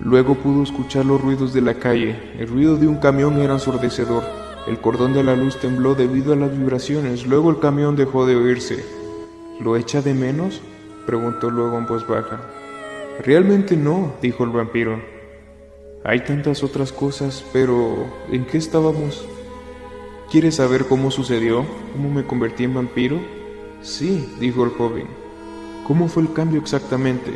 Luego 0.00 0.34
pudo 0.34 0.64
escuchar 0.64 1.06
los 1.06 1.20
ruidos 1.20 1.54
de 1.54 1.62
la 1.62 1.74
calle. 1.74 2.34
El 2.38 2.48
ruido 2.48 2.76
de 2.76 2.88
un 2.88 2.96
camión 2.96 3.40
era 3.40 3.54
ensordecedor. 3.54 4.41
El 4.66 4.78
cordón 4.78 5.12
de 5.12 5.24
la 5.24 5.34
luz 5.34 5.58
tembló 5.58 5.96
debido 5.96 6.32
a 6.32 6.36
las 6.36 6.56
vibraciones. 6.56 7.26
Luego 7.26 7.50
el 7.50 7.58
camión 7.58 7.96
dejó 7.96 8.26
de 8.26 8.36
oírse. 8.36 8.84
¿Lo 9.60 9.76
echa 9.76 10.02
de 10.02 10.14
menos? 10.14 10.60
preguntó 11.04 11.50
luego 11.50 11.78
en 11.78 11.86
voz 11.86 12.06
baja. 12.06 12.40
Realmente 13.24 13.76
no, 13.76 14.12
dijo 14.22 14.44
el 14.44 14.50
vampiro. 14.50 15.00
Hay 16.04 16.20
tantas 16.20 16.62
otras 16.62 16.92
cosas, 16.92 17.44
pero 17.52 18.06
¿en 18.30 18.44
qué 18.44 18.58
estábamos? 18.58 19.26
¿Quieres 20.30 20.56
saber 20.56 20.86
cómo 20.86 21.10
sucedió? 21.10 21.64
¿Cómo 21.92 22.08
me 22.08 22.24
convertí 22.24 22.64
en 22.64 22.74
vampiro? 22.74 23.20
Sí, 23.82 24.32
dijo 24.38 24.64
el 24.64 24.70
joven. 24.70 25.06
¿Cómo 25.86 26.06
fue 26.06 26.22
el 26.22 26.32
cambio 26.32 26.60
exactamente? 26.60 27.32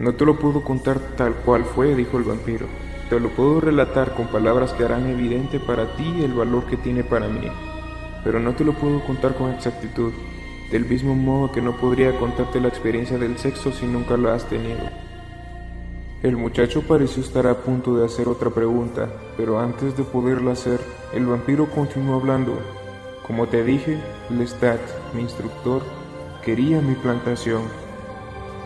No 0.00 0.14
te 0.14 0.24
lo 0.24 0.38
puedo 0.38 0.62
contar 0.62 0.98
tal 1.16 1.34
cual 1.36 1.64
fue, 1.64 1.94
dijo 1.94 2.18
el 2.18 2.24
vampiro. 2.24 2.66
Te 3.08 3.20
lo 3.20 3.30
puedo 3.30 3.60
relatar 3.60 4.14
con 4.14 4.26
palabras 4.26 4.72
que 4.72 4.84
harán 4.84 5.06
evidente 5.06 5.60
para 5.60 5.94
ti 5.96 6.24
el 6.24 6.32
valor 6.32 6.66
que 6.66 6.76
tiene 6.76 7.04
para 7.04 7.28
mí. 7.28 7.46
Pero 8.24 8.40
no 8.40 8.54
te 8.54 8.64
lo 8.64 8.72
puedo 8.72 9.04
contar 9.04 9.36
con 9.36 9.52
exactitud, 9.52 10.12
del 10.72 10.86
mismo 10.86 11.14
modo 11.14 11.52
que 11.52 11.62
no 11.62 11.76
podría 11.76 12.18
contarte 12.18 12.60
la 12.60 12.66
experiencia 12.66 13.16
del 13.16 13.38
sexo 13.38 13.70
si 13.70 13.86
nunca 13.86 14.16
la 14.16 14.34
has 14.34 14.48
tenido. 14.48 14.80
El 16.24 16.36
muchacho 16.36 16.82
pareció 16.82 17.22
estar 17.22 17.46
a 17.46 17.58
punto 17.58 17.96
de 17.96 18.04
hacer 18.04 18.26
otra 18.26 18.50
pregunta, 18.50 19.08
pero 19.36 19.60
antes 19.60 19.96
de 19.96 20.02
poderla 20.02 20.52
hacer, 20.52 20.80
el 21.12 21.26
vampiro 21.26 21.70
continuó 21.70 22.16
hablando. 22.16 22.58
Como 23.24 23.46
te 23.46 23.62
dije, 23.62 23.98
Lestat, 24.30 24.80
mi 25.14 25.22
instructor, 25.22 25.82
quería 26.44 26.80
mi 26.80 26.94
plantación. 26.94 27.85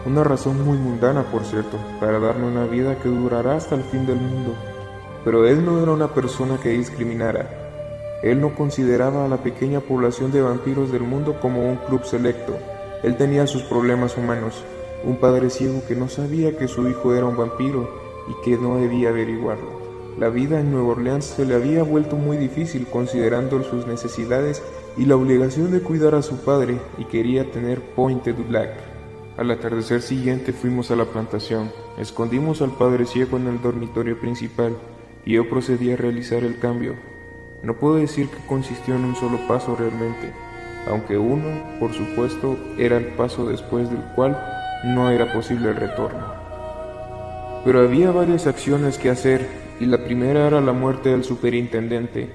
Una 0.06 0.24
razón 0.24 0.64
muy 0.64 0.78
mundana, 0.78 1.24
por 1.24 1.44
cierto, 1.44 1.76
para 2.00 2.18
darme 2.18 2.46
una 2.46 2.64
vida 2.64 2.98
que 2.98 3.10
durará 3.10 3.56
hasta 3.56 3.74
el 3.74 3.82
fin 3.82 4.06
del 4.06 4.16
mundo. 4.16 4.54
Pero 5.24 5.46
él 5.46 5.62
no 5.62 5.82
era 5.82 5.92
una 5.92 6.14
persona 6.14 6.58
que 6.58 6.70
discriminara. 6.70 7.50
Él 8.22 8.40
no 8.40 8.54
consideraba 8.54 9.26
a 9.26 9.28
la 9.28 9.36
pequeña 9.36 9.80
población 9.80 10.32
de 10.32 10.40
vampiros 10.40 10.90
del 10.90 11.02
mundo 11.02 11.38
como 11.38 11.68
un 11.68 11.76
club 11.76 12.04
selecto. 12.04 12.56
Él 13.02 13.18
tenía 13.18 13.46
sus 13.46 13.62
problemas 13.64 14.16
humanos, 14.16 14.64
un 15.04 15.16
padre 15.16 15.50
ciego 15.50 15.82
que 15.86 15.94
no 15.94 16.08
sabía 16.08 16.56
que 16.56 16.66
su 16.66 16.88
hijo 16.88 17.14
era 17.14 17.26
un 17.26 17.36
vampiro 17.36 17.90
y 18.26 18.42
que 18.42 18.56
no 18.56 18.78
debía 18.78 19.10
averiguarlo. 19.10 19.80
La 20.18 20.30
vida 20.30 20.60
en 20.60 20.72
Nueva 20.72 20.92
Orleans 20.92 21.26
se 21.26 21.44
le 21.44 21.54
había 21.54 21.82
vuelto 21.82 22.16
muy 22.16 22.38
difícil 22.38 22.86
considerando 22.86 23.62
sus 23.62 23.86
necesidades 23.86 24.62
y 24.96 25.04
la 25.04 25.16
obligación 25.16 25.70
de 25.70 25.82
cuidar 25.82 26.14
a 26.14 26.22
su 26.22 26.38
padre 26.38 26.78
y 26.96 27.04
quería 27.04 27.50
tener 27.50 27.80
Pointed 27.94 28.36
Black. 28.48 28.89
Al 29.40 29.50
atardecer 29.50 30.02
siguiente 30.02 30.52
fuimos 30.52 30.90
a 30.90 30.96
la 30.96 31.06
plantación, 31.06 31.72
escondimos 31.96 32.60
al 32.60 32.72
padre 32.72 33.06
ciego 33.06 33.38
en 33.38 33.46
el 33.46 33.62
dormitorio 33.62 34.20
principal 34.20 34.76
y 35.24 35.32
yo 35.32 35.48
procedí 35.48 35.90
a 35.90 35.96
realizar 35.96 36.44
el 36.44 36.58
cambio. 36.58 36.96
No 37.62 37.78
puedo 37.78 37.94
decir 37.94 38.28
que 38.28 38.46
consistió 38.46 38.96
en 38.96 39.06
un 39.06 39.16
solo 39.16 39.38
paso 39.48 39.74
realmente, 39.74 40.34
aunque 40.86 41.16
uno, 41.16 41.64
por 41.80 41.94
supuesto, 41.94 42.58
era 42.76 42.98
el 42.98 43.06
paso 43.14 43.46
después 43.46 43.88
del 43.88 44.02
cual 44.14 44.38
no 44.84 45.08
era 45.08 45.32
posible 45.32 45.70
el 45.70 45.76
retorno. 45.76 46.34
Pero 47.64 47.80
había 47.80 48.10
varias 48.10 48.46
acciones 48.46 48.98
que 48.98 49.08
hacer 49.08 49.48
y 49.80 49.86
la 49.86 50.04
primera 50.04 50.48
era 50.48 50.60
la 50.60 50.74
muerte 50.74 51.08
del 51.08 51.24
superintendente. 51.24 52.28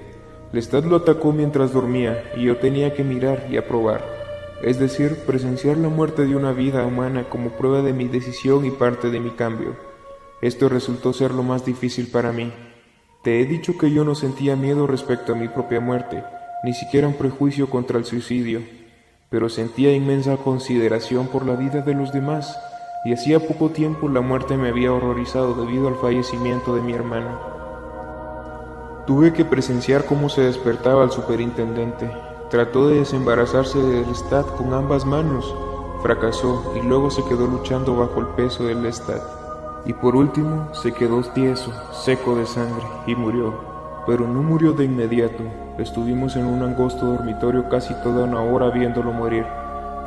Lestat 0.50 0.84
lo 0.84 0.96
atacó 0.96 1.30
mientras 1.30 1.72
dormía 1.72 2.32
y 2.36 2.46
yo 2.46 2.56
tenía 2.56 2.94
que 2.94 3.04
mirar 3.04 3.46
y 3.48 3.58
aprobar, 3.58 4.15
es 4.62 4.78
decir, 4.78 5.16
presenciar 5.26 5.76
la 5.76 5.88
muerte 5.88 6.26
de 6.26 6.36
una 6.36 6.52
vida 6.52 6.84
humana 6.84 7.28
como 7.28 7.50
prueba 7.50 7.82
de 7.82 7.92
mi 7.92 8.08
decisión 8.08 8.64
y 8.64 8.70
parte 8.70 9.10
de 9.10 9.20
mi 9.20 9.30
cambio. 9.30 9.76
Esto 10.42 10.68
resultó 10.68 11.12
ser 11.12 11.32
lo 11.32 11.42
más 11.42 11.64
difícil 11.64 12.08
para 12.08 12.32
mí. 12.32 12.52
Te 13.22 13.40
he 13.40 13.46
dicho 13.46 13.76
que 13.78 13.90
yo 13.90 14.04
no 14.04 14.14
sentía 14.14 14.56
miedo 14.56 14.86
respecto 14.86 15.32
a 15.32 15.36
mi 15.36 15.48
propia 15.48 15.80
muerte, 15.80 16.22
ni 16.64 16.74
siquiera 16.74 17.08
un 17.08 17.14
prejuicio 17.14 17.68
contra 17.68 17.98
el 17.98 18.04
suicidio 18.04 18.62
pero 19.30 19.48
sentía 19.48 19.92
inmensa 19.92 20.36
consideración 20.36 21.26
por 21.26 21.46
la 21.46 21.56
vida 21.56 21.80
de 21.80 21.94
los 21.94 22.12
demás, 22.12 22.58
y 23.04 23.12
hacía 23.12 23.40
poco 23.40 23.70
tiempo 23.70 24.08
la 24.08 24.20
muerte 24.20 24.56
me 24.56 24.68
había 24.68 24.92
horrorizado 24.92 25.54
debido 25.54 25.88
al 25.88 25.96
fallecimiento 25.96 26.74
de 26.74 26.82
mi 26.82 26.92
hermano. 26.92 27.40
Tuve 29.06 29.32
que 29.32 29.44
presenciar 29.44 30.04
cómo 30.04 30.28
se 30.28 30.42
despertaba 30.42 31.04
el 31.04 31.10
superintendente. 31.10 32.10
Trató 32.50 32.88
de 32.88 33.00
desembarazarse 33.00 33.78
del 33.78 34.06
Lestat 34.06 34.46
con 34.56 34.72
ambas 34.72 35.04
manos, 35.04 35.54
fracasó 36.02 36.72
y 36.76 36.86
luego 36.86 37.10
se 37.10 37.24
quedó 37.24 37.46
luchando 37.46 37.96
bajo 37.96 38.20
el 38.20 38.26
peso 38.28 38.64
del 38.64 38.82
Lestat. 38.82 39.22
Y 39.84 39.92
por 39.92 40.16
último 40.16 40.68
se 40.74 40.92
quedó 40.92 41.22
tieso, 41.22 41.72
seco 41.92 42.36
de 42.36 42.46
sangre, 42.46 42.86
y 43.06 43.14
murió. 43.14 43.54
Pero 44.06 44.26
no 44.26 44.42
murió 44.42 44.72
de 44.72 44.84
inmediato, 44.84 45.42
Estuvimos 45.78 46.36
en 46.36 46.46
un 46.46 46.62
angosto 46.62 47.04
dormitorio 47.04 47.68
casi 47.68 47.92
toda 48.02 48.24
una 48.24 48.40
hora 48.40 48.70
viéndolo 48.70 49.12
morir. 49.12 49.44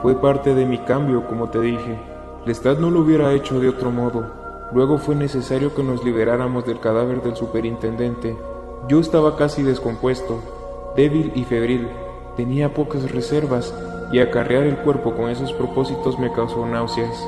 Fue 0.02 0.20
parte 0.20 0.56
de 0.56 0.66
mi 0.66 0.80
cambio, 0.80 1.28
como 1.28 1.50
te 1.50 1.62
dije. 1.62 2.00
Lestat 2.44 2.80
no 2.80 2.90
lo 2.90 3.02
hubiera 3.02 3.32
hecho 3.34 3.60
de 3.60 3.70
otro 3.70 3.92
modo. 3.92 4.26
Luego 4.74 4.98
fue 4.98 5.14
necesario 5.14 5.76
que 5.76 5.84
nos 5.84 6.04
liberáramos 6.04 6.66
del 6.66 6.80
cadáver 6.80 7.22
del 7.22 7.36
superintendente. 7.36 8.36
Yo 8.88 9.00
estaba 9.00 9.36
casi 9.36 9.62
descompuesto, 9.62 10.40
débil 10.96 11.32
y 11.36 11.44
febril. 11.44 11.88
Tenía 12.40 12.74
pocas 12.74 13.12
reservas 13.12 13.74
y 14.14 14.20
acarrear 14.20 14.64
el 14.64 14.78
cuerpo 14.78 15.14
con 15.14 15.30
esos 15.30 15.52
propósitos 15.52 16.18
me 16.18 16.32
causó 16.32 16.66
náuseas. 16.66 17.22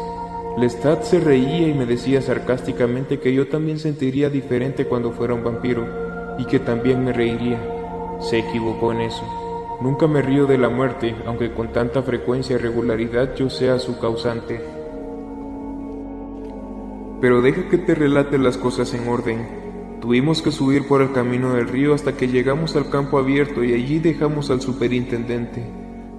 Lestat 0.58 1.04
se 1.04 1.20
reía 1.20 1.68
y 1.68 1.74
me 1.74 1.86
decía 1.86 2.22
sarcásticamente 2.22 3.20
que 3.20 3.34
yo 3.34 3.50
también 3.50 3.78
sentiría 3.78 4.30
diferente 4.30 4.86
cuando 4.86 5.12
fuera 5.12 5.34
un 5.34 5.44
vampiro 5.44 5.86
y 6.38 6.46
que 6.46 6.60
también 6.60 7.04
me 7.04 7.12
reiría. 7.12 7.60
Se 8.22 8.40
equivocó 8.40 8.94
en 8.94 9.02
eso. 9.02 9.80
Nunca 9.82 10.08
me 10.08 10.22
río 10.22 10.46
de 10.46 10.58
la 10.58 10.70
muerte, 10.70 11.14
aunque 11.26 11.52
con 11.52 11.74
tanta 11.74 12.02
frecuencia 12.02 12.56
y 12.56 12.60
regularidad 12.60 13.36
yo 13.36 13.50
sea 13.50 13.80
su 13.80 14.00
causante. 14.00 14.62
Pero 17.20 17.42
deja 17.42 17.68
que 17.68 17.80
te 17.80 17.96
relate 17.96 18.38
las 18.38 18.58
cosas 18.58 18.94
en 18.94 19.10
orden. 19.10 19.71
Tuvimos 20.02 20.42
que 20.42 20.52
subir 20.52 20.88
por 20.88 21.04
el 21.04 21.12
camino 21.12 21.54
del 21.54 21.68
río 21.68 21.94
hasta 21.94 22.18
que 22.18 22.28
llegamos 22.28 22.76
al 22.76 22.90
campo 22.90 23.20
abierto 23.20 23.64
y 23.64 23.74
allí 23.74 24.00
dejamos 24.00 24.50
al 24.50 24.60
superintendente. 24.60 25.64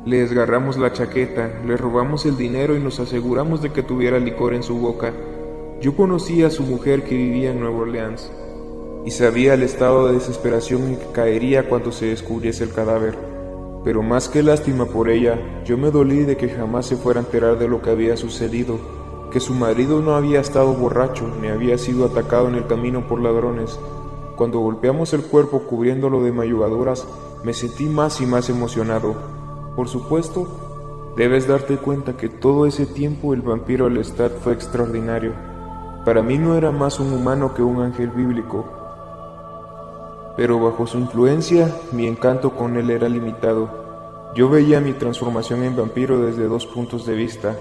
Le 0.07 0.19
desgarramos 0.19 0.79
la 0.79 0.93
chaqueta, 0.93 1.61
le 1.67 1.77
robamos 1.77 2.25
el 2.25 2.37
dinero 2.37 2.77
y 2.77 2.81
nos 2.81 3.01
aseguramos 3.01 3.61
de 3.61 3.73
que 3.73 3.83
tuviera 3.83 4.21
licor 4.21 4.55
en 4.55 4.63
su 4.63 4.79
boca. 4.79 5.13
Yo 5.81 5.97
conocí 5.97 6.45
a 6.45 6.51
su 6.51 6.63
mujer 6.63 7.03
que 7.03 7.17
vivía 7.17 7.51
en 7.51 7.59
Nueva 7.59 7.79
Orleans 7.79 8.31
y 9.05 9.11
sabía 9.11 9.55
el 9.55 9.65
estado 9.65 10.07
de 10.07 10.15
desesperación 10.15 10.83
en 10.85 10.97
que 10.97 11.07
caería 11.13 11.69
cuando 11.69 11.91
se 11.91 12.07
descubriese 12.07 12.63
el 12.63 12.73
cadáver. 12.73 13.19
Pero 13.83 14.05
más 14.05 14.29
que 14.29 14.45
lástima 14.45 14.87
por 14.87 15.11
ella, 15.11 15.41
yo 15.65 15.77
me 15.77 15.91
dolí 15.91 16.21
de 16.21 16.37
que 16.37 16.49
jamás 16.49 16.87
se 16.87 16.97
fuera 16.97 17.19
a 17.19 17.25
enterar 17.25 17.59
de 17.59 17.67
lo 17.67 17.83
que 17.83 17.91
había 17.91 18.17
sucedido, 18.17 18.79
que 19.33 19.41
su 19.41 19.55
marido 19.55 20.01
no 20.01 20.15
había 20.15 20.41
estado 20.41 20.75
borracho 20.75 21.27
ni 21.41 21.49
había 21.49 21.79
sido 21.79 22.05
atacado 22.05 22.49
en 22.49 22.55
el 22.55 22.67
camino 22.67 23.09
por 23.09 23.21
ladrones. 23.21 23.81
Cuando 24.37 24.61
golpeamos 24.61 25.15
el 25.15 25.23
cuerpo 25.23 25.61
cubriéndolo 25.61 26.23
de 26.23 26.33
mayugaduras, 26.33 27.07
me 27.43 27.55
sentí 27.55 27.87
más 27.87 28.21
y 28.21 28.27
más 28.27 28.51
emocionado. 28.51 29.15
Por 29.75 29.89
supuesto, 29.89 30.47
debes 31.17 31.49
darte 31.49 31.79
cuenta 31.79 32.17
que 32.17 32.29
todo 32.29 32.67
ese 32.67 32.85
tiempo 32.85 33.33
el 33.33 33.41
vampiro 33.41 33.89
Lestat 33.89 34.39
fue 34.41 34.53
extraordinario. 34.53 35.33
Para 36.05 36.23
mí 36.23 36.37
no 36.37 36.55
era 36.57 36.71
más 36.71 37.01
un 37.01 37.13
humano 37.13 37.55
que 37.55 37.63
un 37.63 37.81
ángel 37.81 38.11
bíblico. 38.11 38.67
Pero 40.37 40.61
bajo 40.61 40.87
su 40.87 40.99
influencia, 40.99 41.75
mi 41.93 42.07
encanto 42.07 42.51
con 42.51 42.77
él 42.77 42.91
era 42.91 43.09
limitado. 43.09 44.31
Yo 44.35 44.49
veía 44.49 44.81
mi 44.81 44.93
transformación 44.93 45.63
en 45.63 45.77
vampiro 45.77 46.21
desde 46.21 46.49
dos 46.49 46.67
puntos 46.67 47.07
de 47.07 47.15
vista. 47.15 47.57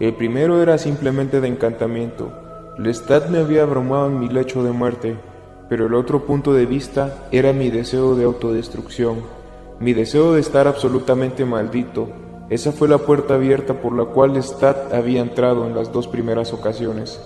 El 0.00 0.14
primero 0.14 0.60
era 0.60 0.76
simplemente 0.76 1.40
de 1.40 1.46
encantamiento. 1.46 2.32
Lestat 2.78 3.28
me 3.28 3.38
había 3.38 3.62
abrumado 3.62 4.08
en 4.08 4.18
mi 4.18 4.28
lecho 4.28 4.64
de 4.64 4.72
muerte, 4.72 5.16
pero 5.68 5.86
el 5.86 5.94
otro 5.94 6.26
punto 6.26 6.52
de 6.52 6.66
vista 6.66 7.28
era 7.30 7.52
mi 7.52 7.70
deseo 7.70 8.16
de 8.16 8.24
autodestrucción, 8.24 9.22
mi 9.78 9.92
deseo 9.92 10.32
de 10.32 10.40
estar 10.40 10.66
absolutamente 10.66 11.44
maldito. 11.44 12.08
Esa 12.50 12.72
fue 12.72 12.88
la 12.88 12.98
puerta 12.98 13.34
abierta 13.34 13.80
por 13.80 13.96
la 13.96 14.06
cual 14.06 14.34
Lestat 14.34 14.92
había 14.92 15.20
entrado 15.20 15.64
en 15.66 15.76
las 15.76 15.92
dos 15.92 16.08
primeras 16.08 16.52
ocasiones. 16.52 17.20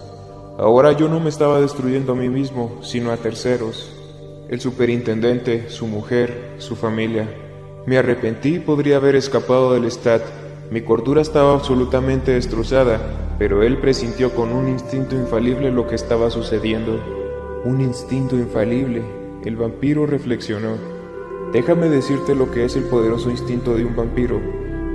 Ahora 0.59 0.93
yo 0.93 1.09
no 1.09 1.21
me 1.21 1.31
estaba 1.31 1.61
destruyendo 1.61 2.13
a 2.13 2.17
mí 2.17 2.29
mismo, 2.29 2.79
sino 2.83 3.13
a 3.13 3.17
terceros. 3.17 3.91
El 4.51 4.61
superintendente, 4.61 5.71
su 5.71 5.87
mujer, 5.87 6.57
su 6.59 6.77
familia. 6.77 7.29
Me 7.87 7.97
arrepentí 7.97 8.57
y 8.57 8.61
podría 8.61 8.97
haber 8.97 9.17
escapado 9.17 9.73
del 9.73 9.85
Lestat, 9.85 10.23
mi 10.71 10.83
cordura 10.83 11.23
estaba 11.23 11.55
absolutamente 11.55 12.33
destrozada, 12.33 13.01
pero 13.39 13.63
él 13.63 13.79
presintió 13.79 14.35
con 14.35 14.53
un 14.53 14.69
instinto 14.69 15.15
infalible 15.15 15.71
lo 15.71 15.87
que 15.87 15.95
estaba 15.95 16.29
sucediendo. 16.31 17.01
Un 17.65 17.81
instinto 17.81 18.37
infalible. 18.37 19.03
El 19.47 19.57
vampiro 19.57 20.05
reflexionó. 20.05 20.77
Déjame 21.55 21.89
decirte 21.89 22.35
lo 22.35 22.51
que 22.51 22.67
es 22.67 22.77
el 22.77 22.83
poderoso 22.83 23.31
instinto 23.31 23.77
de 23.77 23.87
un 23.87 23.97
vampiro, 23.97 24.39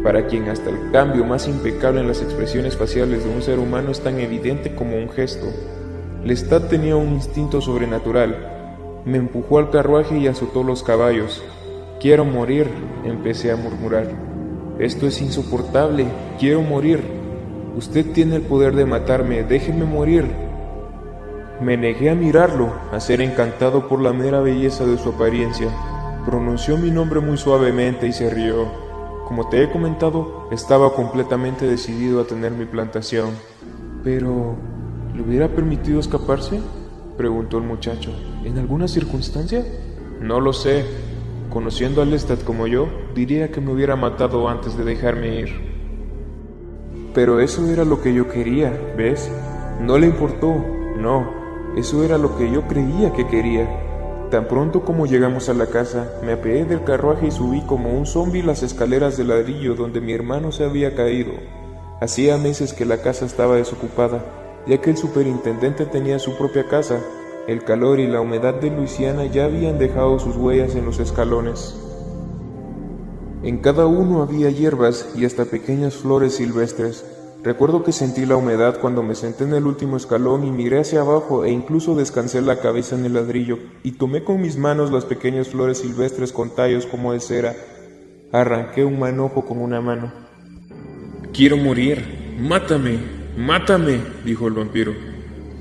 para 0.03 0.27
quien 0.27 0.48
hasta 0.48 0.70
el 0.70 0.92
cambio 0.92 1.25
más 1.25 1.48
impecable 1.48 2.01
en 2.01 2.08
las 2.08 2.22
expresiones 2.22 2.77
faciales 2.77 3.24
de 3.24 3.32
un 3.32 3.42
ser 3.42 3.58
humano 3.58 3.89
es 3.89 4.01
tan 4.01 4.20
evidente 4.20 4.75
como 4.75 4.96
un 4.96 5.10
gesto. 5.10 5.48
Lestat 6.24 6.70
tenía 6.70 6.96
un 6.96 7.13
instinto 7.13 7.62
sobrenatural. 7.62 9.01
Me 9.06 9.18
empujó 9.18 9.58
al 9.58 9.72
carruaje 9.72 10.20
y 10.20 10.27
azotó 10.27 10.63
los 10.63 10.84
caballos. 10.84 11.44
Quiero 12.00 12.25
morir, 12.25 12.68
empecé 13.06 13.51
a 13.51 13.56
murmurar. 13.56 14.33
Esto 14.80 15.06
es 15.06 15.22
insoportable, 15.22 16.08
quiero 16.39 16.62
morir. 16.62 17.03
Usted 17.75 18.12
tiene 18.12 18.38
el 18.38 18.42
poder 18.42 18.75
de 18.75 18.86
matarme, 18.86 19.44
déjeme 19.44 19.86
morir. 19.86 20.25
Me 21.62 21.77
negué 21.77 22.10
a 22.10 22.15
mirarlo, 22.15 22.74
a 22.92 23.00
ser 23.00 23.22
encantado 23.22 23.88
por 23.88 24.01
la 24.01 24.13
mera 24.13 24.39
belleza 24.42 24.86
de 24.86 24.98
su 24.98 25.10
apariencia. 25.10 25.70
Pronunció 26.25 26.77
mi 26.77 26.89
nombre 26.89 27.20
muy 27.20 27.38
suavemente 27.38 28.08
y 28.08 28.13
se 28.13 28.30
rió. 28.30 28.65
Como 29.27 29.48
te 29.48 29.63
he 29.63 29.72
comentado, 29.72 30.50
estaba 30.51 30.94
completamente 30.94 31.68
decidido 31.68 32.20
a 32.20 32.25
tener 32.25 32.51
mi 32.51 32.65
plantación. 32.65 33.30
Pero, 34.03 34.56
¿le 35.15 35.22
hubiera 35.22 35.50
permitido 35.50 36.00
escaparse? 36.00 36.60
preguntó 37.15 37.60
el 37.60 37.63
muchacho. 37.63 38.12
¿En 38.44 38.58
alguna 38.58 38.88
circunstancia? 38.88 39.63
No 40.20 40.39
lo 40.39 40.51
sé, 40.51 40.84
Conociendo 41.54 42.02
a 42.02 42.06
Lestat 42.06 42.44
como 42.44 42.66
yo, 42.66 42.88
diría 43.14 43.52
que 43.52 43.62
me 43.62 43.72
hubiera 43.72 43.96
matado 43.96 44.50
antes 44.50 44.76
de 44.76 44.84
dejarme 44.84 45.42
ir. 45.42 45.50
Pero 47.14 47.40
eso 47.40 47.70
era 47.70 47.86
lo 47.86 48.02
que 48.02 48.12
yo 48.12 48.28
quería, 48.28 48.76
¿ves? 48.98 49.30
No 49.80 50.00
le 50.00 50.08
importó, 50.08 50.56
no, 50.98 51.30
eso 51.78 52.04
era 52.04 52.18
lo 52.18 52.36
que 52.38 52.50
yo 52.50 52.68
creía 52.68 53.13
que 53.13 53.28
quería. 53.28 53.70
Tan 54.32 54.48
pronto 54.48 54.84
como 54.84 55.06
llegamos 55.06 55.48
a 55.48 55.54
la 55.54 55.68
casa, 55.68 56.12
me 56.26 56.34
apeé 56.34 56.66
del 56.66 56.84
carruaje 56.84 57.28
y 57.28 57.32
subí 57.32 57.62
como 57.62 57.92
un 57.92 58.08
zombi 58.08 58.42
las 58.42 58.63
escaleras 58.63 59.16
de 59.16 59.26
ladrillo 59.26 59.76
donde 59.76 60.02
mi 60.02 60.12
hermano 60.12 60.52
se 60.52 60.66
había 60.66 60.96
caído. 60.96 61.34
Hacía 62.02 62.38
meses 62.38 62.74
que 62.74 62.84
la 62.84 63.04
casa 63.04 63.26
estaba 63.26 63.58
desocupada, 63.58 64.26
ya 64.66 64.82
que 64.82 64.89
el 64.89 64.98
superintendente 64.98 65.86
tenía 65.86 66.18
su 66.18 66.36
propia 66.36 66.68
casa 66.68 67.00
el 67.47 67.63
calor 67.63 67.99
y 67.99 68.08
la 68.08 68.21
humedad 68.21 68.56
de 68.56 68.69
Luisiana 68.69 69.25
ya 69.25 69.45
habían 69.45 69.77
dejado 69.77 70.17
sus 70.19 70.38
huellas 70.38 70.75
en 70.75 70.86
los 70.86 70.99
escalones. 70.99 71.75
En 73.43 73.58
cada 73.58 73.86
uno 73.86 74.21
había 74.21 74.49
hierbas 74.49 75.10
y 75.15 75.25
hasta 75.25 75.43
pequeñas 75.43 75.95
flores 75.95 76.36
silvestres. 76.36 77.06
Recuerdo 77.43 77.84
que 77.84 77.91
sentí 77.91 78.25
la 78.25 78.38
humedad 78.38 78.79
cuando 78.79 79.03
me 79.03 79.15
senté 79.15 79.43
en 79.43 79.53
el 79.53 79.67
último 79.67 79.97
escalón 79.97 80.45
y 80.45 80.51
miré 80.51 80.79
hacia 80.79 81.01
abajo 81.01 81.43
e 81.43 81.51
incluso 81.51 81.93
descansé 81.93 82.41
la 82.41 82.62
cabeza 82.62 82.95
en 82.95 83.03
el 83.03 83.15
ladrillo 83.15 83.60
y 83.84 83.93
tomé 83.93 84.23
con 84.23 84.41
mis 84.41 84.58
manos 84.58 84.93
las 84.93 85.03
pequeñas 85.03 85.49
flores 85.49 85.79
silvestres 85.79 86.32
con 86.32 86.56
tallos 86.56 86.86
como 86.86 87.12
de 87.12 87.19
cera. 87.19 87.53
Arranqué 88.32 88.86
un 88.86 88.97
manojo 88.97 89.43
con 89.43 89.60
una 89.60 89.82
mano. 89.82 90.13
Quiero 91.34 91.58
morir. 91.58 92.38
Mátame. 92.39 92.97
Mátame, 93.36 93.99
dijo 94.23 94.47
el 94.47 94.53
vampiro. 94.53 95.12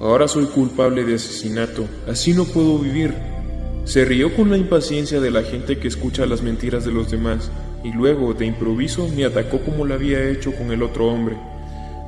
Ahora 0.03 0.27
soy 0.27 0.47
culpable 0.47 1.05
de 1.05 1.15
asesinato, 1.15 1.87
así 2.09 2.35
no 2.35 2.45
puedo 2.45 2.77
vivir. 2.77 3.15
Se 3.85 4.05
rió 4.05 4.35
con 4.35 4.51
la 4.51 4.57
impaciencia 4.57 5.21
de 5.21 5.31
la 5.31 5.45
gente 5.45 5.79
que 5.79 5.87
escucha 5.87 6.27
las 6.27 6.43
mentiras 6.43 6.85
de 6.85 6.91
los 6.91 7.09
demás, 7.09 7.53
y 7.85 7.93
luego, 7.93 8.35
de 8.35 8.47
improviso, 8.47 9.09
me 9.15 9.25
atacó 9.25 9.61
como 9.61 9.85
lo 9.85 9.95
había 9.95 10.29
hecho 10.29 10.51
con 10.57 10.73
el 10.73 10.83
otro 10.83 11.07
hombre. 11.07 11.37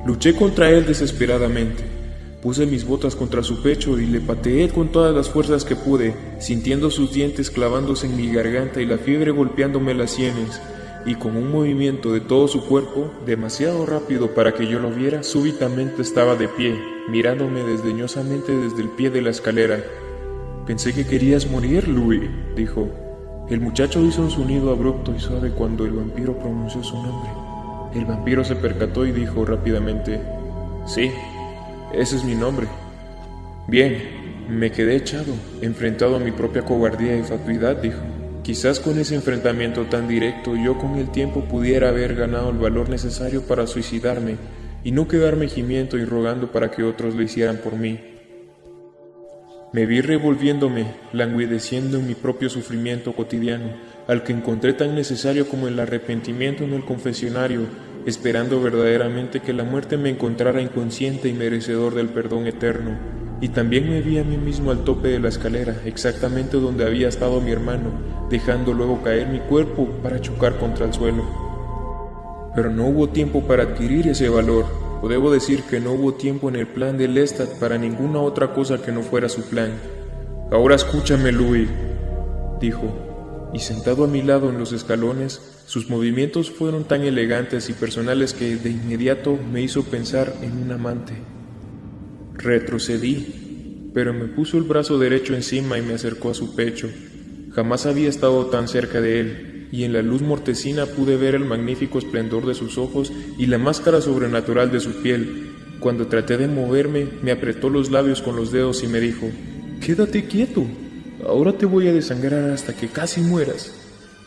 Luché 0.05 0.35
contra 0.35 0.69
él 0.71 0.85
desesperadamente. 0.85 1.85
Puse 2.41 2.65
mis 2.65 2.85
botas 2.85 3.15
contra 3.15 3.43
su 3.43 3.63
pecho 3.63 3.97
y 3.97 4.05
le 4.07 4.19
pateé 4.19 4.67
con 4.67 4.89
todas 4.89 5.15
las 5.15 5.29
fuerzas 5.29 5.63
que 5.63 5.77
pude, 5.77 6.13
sintiendo 6.37 6.91
sus 6.91 7.13
dientes 7.13 7.49
clavándose 7.49 8.07
en 8.07 8.17
mi 8.17 8.29
garganta 8.29 8.81
y 8.81 8.85
la 8.85 8.97
fiebre 8.97 9.31
golpeándome 9.31 9.93
las 9.93 10.11
sienes 10.11 10.59
y 11.05 11.15
con 11.15 11.37
un 11.37 11.51
movimiento 11.51 12.11
de 12.11 12.19
todo 12.19 12.47
su 12.47 12.65
cuerpo, 12.65 13.11
demasiado 13.25 13.85
rápido 13.85 14.33
para 14.33 14.53
que 14.53 14.67
yo 14.67 14.79
lo 14.79 14.89
viera, 14.89 15.21
súbitamente 15.21 16.01
estaba 16.01 16.35
de 16.35 16.47
pie, 16.47 16.79
mirándome 17.09 17.63
desdeñosamente 17.63 18.55
desde 18.55 18.81
el 18.81 18.89
pie 18.89 19.11
de 19.11 19.21
la 19.21 19.29
escalera. 19.29 19.83
Pensé 20.65 20.93
que 20.93 21.05
querías 21.05 21.49
morir, 21.49 21.87
Louis, 21.87 22.23
dijo. 22.55 22.89
El 23.49 23.61
muchacho 23.61 24.03
hizo 24.03 24.23
un 24.23 24.31
sonido 24.31 24.71
abrupto 24.71 25.13
y 25.15 25.19
suave 25.19 25.51
cuando 25.51 25.85
el 25.85 25.91
vampiro 25.91 26.37
pronunció 26.39 26.83
su 26.83 26.95
nombre. 26.95 27.29
El 27.93 28.05
vampiro 28.05 28.43
se 28.43 28.55
percató 28.55 29.05
y 29.05 29.11
dijo 29.11 29.45
rápidamente, 29.45 30.19
Sí, 30.87 31.11
ese 31.93 32.15
es 32.15 32.23
mi 32.23 32.33
nombre. 32.33 32.67
Bien, 33.67 33.97
me 34.49 34.71
quedé 34.71 34.95
echado, 34.95 35.33
enfrentado 35.61 36.15
a 36.15 36.19
mi 36.19 36.31
propia 36.31 36.63
cobardía 36.63 37.15
y 37.15 37.23
fatuidad, 37.23 37.77
dijo. 37.77 38.14
Quizás 38.45 38.79
con 38.79 38.99
ese 38.99 39.15
enfrentamiento 39.15 39.85
tan 39.85 40.07
directo 40.07 40.55
yo 40.55 40.77
con 40.77 40.97
el 40.97 41.09
tiempo 41.09 41.45
pudiera 41.45 41.89
haber 41.89 42.13
ganado 42.13 42.51
el 42.51 42.59
valor 42.59 42.89
necesario 42.89 43.41
para 43.47 43.65
suicidarme 43.65 44.35
y 44.83 44.91
no 44.91 45.07
quedarme 45.07 45.47
gimiendo 45.47 45.97
y 45.97 46.05
rogando 46.05 46.51
para 46.51 46.69
que 46.69 46.83
otros 46.83 47.15
lo 47.15 47.23
hicieran 47.23 47.57
por 47.57 47.75
mí. 47.75 47.99
Me 49.73 49.87
vi 49.87 49.99
revolviéndome, 50.01 50.85
languideciendo 51.11 51.97
en 51.97 52.05
mi 52.05 52.13
propio 52.13 52.47
sufrimiento 52.51 53.15
cotidiano, 53.15 53.77
al 54.07 54.21
que 54.21 54.33
encontré 54.33 54.73
tan 54.73 54.93
necesario 54.93 55.49
como 55.49 55.67
el 55.67 55.79
arrepentimiento 55.79 56.65
en 56.65 56.73
el 56.73 56.85
confesionario, 56.85 57.61
esperando 58.05 58.61
verdaderamente 58.61 59.39
que 59.39 59.53
la 59.53 59.63
muerte 59.63 59.97
me 59.97 60.11
encontrara 60.11 60.61
inconsciente 60.61 61.29
y 61.29 61.33
merecedor 61.33 61.95
del 61.95 62.09
perdón 62.09 62.45
eterno. 62.45 63.24
Y 63.41 63.49
también 63.49 63.89
me 63.89 64.01
vi 64.01 64.17
a 64.17 64.23
mí 64.23 64.37
mismo 64.37 64.71
al 64.71 64.83
tope 64.83 65.09
de 65.09 65.19
la 65.19 65.29
escalera, 65.29 65.75
exactamente 65.85 66.57
donde 66.57 66.85
había 66.85 67.09
estado 67.09 67.41
mi 67.41 67.51
hermano, 67.51 67.91
dejando 68.29 68.73
luego 68.73 69.03
caer 69.03 69.27
mi 69.27 69.39
cuerpo 69.39 69.87
para 70.01 70.21
chocar 70.21 70.57
contra 70.57 70.85
el 70.85 70.93
suelo. 70.93 71.23
Pero 72.55 72.69
no 72.69 72.87
hubo 72.87 73.09
tiempo 73.09 73.43
para 73.45 73.63
adquirir 73.63 74.07
ese 74.07 74.29
valor, 74.29 74.65
o 75.01 75.09
debo 75.09 75.31
decir 75.31 75.63
que 75.63 75.81
no 75.81 75.91
hubo 75.91 76.13
tiempo 76.13 76.47
en 76.47 76.55
el 76.55 76.67
plan 76.67 76.97
de 76.97 77.09
Lestat 77.09 77.59
para 77.59 77.77
ninguna 77.77 78.21
otra 78.21 78.53
cosa 78.53 78.81
que 78.81 78.93
no 78.93 79.01
fuera 79.01 79.27
su 79.27 79.41
plan. 79.43 79.71
Ahora 80.51 80.75
escúchame, 80.75 81.33
Louis, 81.33 81.67
dijo, 82.61 82.87
y 83.53 83.59
sentado 83.59 84.05
a 84.05 84.07
mi 84.07 84.21
lado 84.21 84.49
en 84.49 84.57
los 84.57 84.71
escalones, 84.71 85.41
sus 85.65 85.89
movimientos 85.89 86.51
fueron 86.51 86.85
tan 86.85 87.03
elegantes 87.03 87.69
y 87.69 87.73
personales 87.73 88.33
que 88.33 88.55
de 88.55 88.69
inmediato 88.69 89.37
me 89.51 89.61
hizo 89.61 89.83
pensar 89.83 90.33
en 90.41 90.61
un 90.63 90.71
amante. 90.71 91.13
Retrocedí, 92.37 93.91
pero 93.93 94.13
me 94.13 94.25
puso 94.25 94.57
el 94.57 94.63
brazo 94.63 94.99
derecho 94.99 95.35
encima 95.35 95.77
y 95.77 95.81
me 95.81 95.93
acercó 95.93 96.29
a 96.31 96.33
su 96.33 96.55
pecho. 96.55 96.89
Jamás 97.53 97.85
había 97.85 98.09
estado 98.09 98.47
tan 98.47 98.67
cerca 98.67 98.99
de 98.99 99.19
él, 99.19 99.67
y 99.71 99.83
en 99.83 99.93
la 99.93 100.01
luz 100.01 100.21
mortecina 100.21 100.85
pude 100.85 101.17
ver 101.17 101.35
el 101.35 101.45
magnífico 101.45 101.97
esplendor 101.97 102.45
de 102.45 102.53
sus 102.53 102.77
ojos 102.77 103.11
y 103.37 103.45
la 103.47 103.57
máscara 103.57 104.01
sobrenatural 104.01 104.71
de 104.71 104.79
su 104.79 105.01
piel. 105.01 105.51
Cuando 105.79 106.07
traté 106.07 106.37
de 106.37 106.47
moverme, 106.47 107.07
me 107.21 107.31
apretó 107.31 107.69
los 107.69 107.89
labios 107.89 108.21
con 108.21 108.35
los 108.35 108.51
dedos 108.51 108.83
y 108.83 108.87
me 108.87 108.99
dijo, 108.99 109.29
Quédate 109.81 110.25
quieto, 110.25 110.65
ahora 111.25 111.53
te 111.53 111.65
voy 111.65 111.87
a 111.87 111.93
desangrar 111.93 112.49
hasta 112.51 112.75
que 112.75 112.87
casi 112.87 113.21
mueras, 113.21 113.73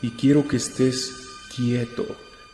y 0.03 0.11
quiero 0.11 0.49
que 0.49 0.57
estés 0.57 1.13
quieto, 1.55 2.07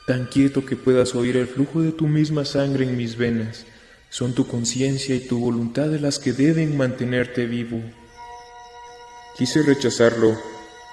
tan 0.07 0.27
quieto 0.27 0.65
que 0.65 0.77
puedas 0.77 1.15
oír 1.15 1.37
el 1.37 1.47
flujo 1.47 1.83
de 1.83 1.93
tu 1.93 2.07
misma 2.07 2.45
sangre 2.45 2.89
en 2.89 2.97
mis 2.97 3.17
venas. 3.17 3.67
Son 4.15 4.33
tu 4.33 4.47
conciencia 4.47 5.13
y 5.17 5.27
tu 5.27 5.41
voluntad 5.41 5.91
las 5.99 6.21
que 6.21 6.33
deben 6.33 6.77
mantenerte 6.77 7.47
vivo. 7.47 7.81
Quise 9.37 9.65
rechazarlo, 9.65 10.39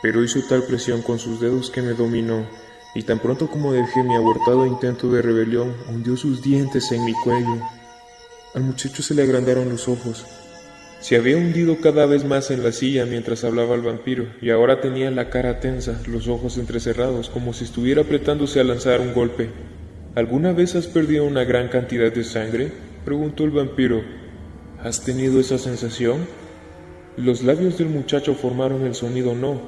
pero 0.01 0.23
hizo 0.23 0.39
tal 0.49 0.63
presión 0.63 1.03
con 1.03 1.19
sus 1.19 1.39
dedos 1.39 1.69
que 1.69 1.84
me 1.84 1.93
dominó, 1.93 2.47
y 2.95 3.03
tan 3.03 3.19
pronto 3.19 3.47
como 3.47 3.73
dejé 3.73 4.01
mi 4.01 4.15
abortado 4.15 4.65
intento 4.65 5.12
de 5.12 5.21
rebelión, 5.21 5.71
hundió 5.88 6.17
sus 6.17 6.41
dientes 6.41 6.91
en 6.91 7.05
mi 7.05 7.13
cuello. 7.13 7.62
Al 8.55 8.63
muchacho 8.63 9.03
se 9.03 9.13
le 9.13 9.21
agrandaron 9.21 9.69
los 9.69 9.88
ojos. 9.88 10.25
Se 10.99 11.15
había 11.15 11.38
hundido 11.38 11.79
cada 11.79 12.07
vez 12.07 12.25
más 12.25 12.49
en 12.49 12.63
la 12.63 12.71
silla 12.71 13.05
mientras 13.05 13.43
hablaba 13.43 13.75
el 13.75 13.81
vampiro, 13.81 14.34
y 14.41 14.49
ahora 14.49 14.81
tenía 14.81 15.12
la 15.12 15.29
cara 15.29 15.60
tensa, 15.60 16.01
los 16.07 16.27
ojos 16.27 16.57
entrecerrados, 16.57 17.29
como 17.29 17.53
si 17.53 17.65
estuviera 17.65 18.01
apretándose 18.01 18.60
a 18.60 18.63
lanzar 18.63 18.99
un 18.99 19.13
golpe. 19.13 19.51
¿Alguna 20.15 20.53
vez 20.53 20.73
has 20.73 20.88
perdido 20.88 21.25
una 21.25 21.43
gran 21.43 21.67
cantidad 21.67 22.12
de 22.12 22.23
sangre? 22.23 22.90
Preguntó 23.05 23.43
el 23.43 23.51
vampiro. 23.51 24.01
¿Has 24.83 25.03
tenido 25.03 25.39
esa 25.39 25.57
sensación? 25.57 26.25
Los 27.17 27.43
labios 27.43 27.77
del 27.77 27.89
muchacho 27.89 28.35
formaron 28.35 28.85
el 28.85 28.95
sonido 28.95 29.35
no, 29.35 29.61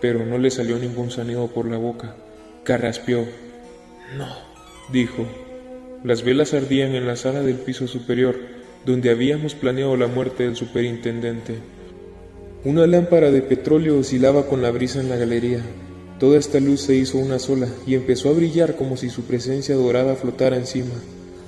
pero 0.00 0.24
no 0.24 0.38
le 0.38 0.50
salió 0.50 0.78
ningún 0.78 1.10
sonido 1.10 1.48
por 1.48 1.70
la 1.70 1.76
boca. 1.76 2.16
Carraspeó. 2.64 3.26
No, 4.16 4.28
dijo. 4.92 5.26
Las 6.04 6.22
velas 6.22 6.54
ardían 6.54 6.94
en 6.94 7.06
la 7.06 7.16
sala 7.16 7.42
del 7.42 7.56
piso 7.56 7.86
superior, 7.86 8.36
donde 8.84 9.10
habíamos 9.10 9.54
planeado 9.54 9.96
la 9.96 10.06
muerte 10.06 10.44
del 10.44 10.56
superintendente. 10.56 11.54
Una 12.64 12.86
lámpara 12.86 13.30
de 13.30 13.42
petróleo 13.42 13.98
oscilaba 13.98 14.46
con 14.46 14.62
la 14.62 14.70
brisa 14.70 15.00
en 15.00 15.08
la 15.08 15.16
galería. 15.16 15.60
Toda 16.18 16.38
esta 16.38 16.60
luz 16.60 16.80
se 16.80 16.94
hizo 16.94 17.18
una 17.18 17.38
sola 17.38 17.68
y 17.86 17.94
empezó 17.94 18.30
a 18.30 18.32
brillar 18.32 18.76
como 18.76 18.96
si 18.96 19.10
su 19.10 19.24
presencia 19.24 19.74
dorada 19.74 20.16
flotara 20.16 20.56
encima 20.56 20.94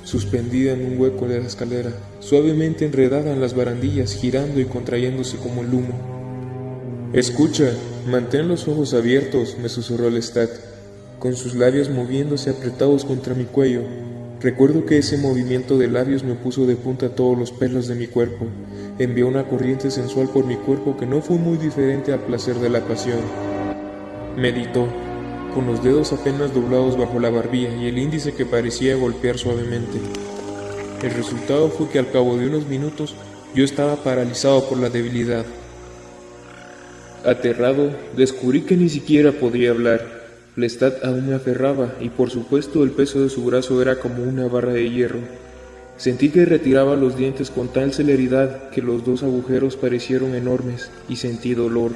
suspendida 0.09 0.73
en 0.73 0.87
un 0.87 0.99
hueco 0.99 1.29
de 1.29 1.39
la 1.39 1.47
escalera, 1.47 1.93
suavemente 2.21 2.87
enredada 2.87 3.31
en 3.31 3.43
las 3.43 3.55
barandillas, 3.55 4.15
girando 4.15 4.59
y 4.59 4.65
contrayéndose 4.65 5.37
como 5.37 5.61
el 5.61 5.75
humo. 5.75 7.11
Escucha, 7.13 7.71
mantén 8.07 8.49
los 8.49 8.69
ojos 8.69 8.95
abiertos, 8.95 9.57
me 9.61 9.69
susurró 9.69 10.09
Lestat, 10.09 10.49
con 11.19 11.37
sus 11.37 11.55
labios 11.55 11.91
moviéndose 11.91 12.49
apretados 12.49 13.05
contra 13.05 13.35
mi 13.35 13.45
cuello. 13.45 13.83
Recuerdo 14.41 14.87
que 14.87 14.97
ese 14.97 15.19
movimiento 15.19 15.77
de 15.77 15.89
labios 15.89 16.25
me 16.25 16.35
puso 16.35 16.65
de 16.65 16.77
punta 16.77 17.11
todos 17.11 17.37
los 17.37 17.53
pelos 17.53 17.87
de 17.87 17.95
mi 17.95 18.07
cuerpo. 18.07 18.47
Envió 18.99 19.29
una 19.29 19.47
corriente 19.47 19.91
sensual 19.91 20.29
por 20.29 20.47
mi 20.47 20.57
cuerpo 20.57 20.97
que 20.97 21.05
no 21.05 21.21
fue 21.21 21.37
muy 21.37 21.59
diferente 21.59 22.15
al 22.15 22.21
placer 22.21 22.55
de 22.61 22.71
la 22.71 22.81
pasión. 22.81 23.19
Meditó 24.39 24.87
con 25.59 25.67
los 25.67 25.83
dedos 25.83 26.13
apenas 26.13 26.55
doblados 26.55 26.97
bajo 26.97 27.19
la 27.19 27.31
barbilla 27.31 27.75
y 27.75 27.87
el 27.89 27.99
índice 27.99 28.33
que 28.33 28.47
parecía 28.47 28.95
golpear 28.95 29.39
suavemente. 29.39 29.99
El 31.03 31.11
resultado 31.11 31.69
fue 31.69 31.89
que 31.89 31.99
al 31.99 32.13
cabo 32.13 32.37
de 32.37 32.47
unos 32.47 32.69
minutos 32.69 33.17
yo 33.57 33.65
estaba 33.65 33.97
paralizado 33.97 34.69
por 34.69 34.79
la 34.79 34.89
debilidad. 34.89 35.45
Aterrado, 37.25 37.91
descubrí 38.17 38.63
que 38.63 38.77
ni 38.77 38.89
siquiera 38.89 39.33
podía 39.33 39.71
hablar. 39.71 40.07
Lestat 40.55 41.05
aún 41.05 41.29
me 41.29 41.35
aferraba 41.35 41.93
y 42.01 42.11
por 42.11 42.31
supuesto 42.31 42.85
el 42.85 42.93
peso 42.93 43.21
de 43.21 43.29
su 43.29 43.45
brazo 43.45 43.83
era 43.83 43.99
como 43.99 44.23
una 44.23 44.47
barra 44.47 44.75
de 44.75 44.89
hierro. 44.89 45.19
Sentí 45.97 46.29
que 46.29 46.45
retiraba 46.45 46.95
los 46.95 47.17
dientes 47.17 47.51
con 47.51 47.67
tal 47.67 47.93
celeridad 47.93 48.71
que 48.71 48.81
los 48.81 49.05
dos 49.05 49.25
agujeros 49.25 49.75
parecieron 49.75 50.37
enormes 50.37 50.93
y 51.09 51.17
sentí 51.17 51.55
dolor 51.55 51.91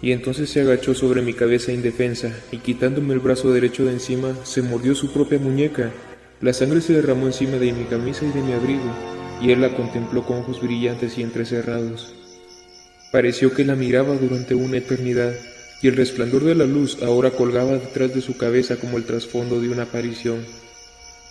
y 0.00 0.12
entonces 0.12 0.50
se 0.50 0.60
agachó 0.60 0.94
sobre 0.94 1.22
mi 1.22 1.32
cabeza 1.32 1.72
indefensa 1.72 2.32
y 2.52 2.58
quitándome 2.58 3.14
el 3.14 3.20
brazo 3.20 3.52
derecho 3.52 3.84
de 3.84 3.92
encima, 3.92 4.34
se 4.44 4.62
mordió 4.62 4.94
su 4.94 5.12
propia 5.12 5.38
muñeca. 5.38 5.92
La 6.40 6.52
sangre 6.52 6.80
se 6.80 6.92
derramó 6.92 7.26
encima 7.26 7.56
de 7.56 7.72
mi 7.72 7.84
camisa 7.84 8.24
y 8.24 8.30
de 8.30 8.40
mi 8.40 8.52
abrigo, 8.52 8.92
y 9.42 9.50
él 9.50 9.60
la 9.60 9.74
contempló 9.74 10.24
con 10.24 10.38
ojos 10.38 10.60
brillantes 10.60 11.18
y 11.18 11.22
entrecerrados. 11.22 12.14
Pareció 13.10 13.52
que 13.52 13.64
la 13.64 13.74
miraba 13.74 14.14
durante 14.16 14.54
una 14.54 14.76
eternidad, 14.76 15.34
y 15.82 15.88
el 15.88 15.96
resplandor 15.96 16.44
de 16.44 16.54
la 16.54 16.64
luz 16.64 17.02
ahora 17.02 17.30
colgaba 17.30 17.72
detrás 17.72 18.14
de 18.14 18.20
su 18.20 18.36
cabeza 18.36 18.76
como 18.76 18.98
el 18.98 19.04
trasfondo 19.04 19.60
de 19.60 19.68
una 19.68 19.84
aparición. 19.84 20.44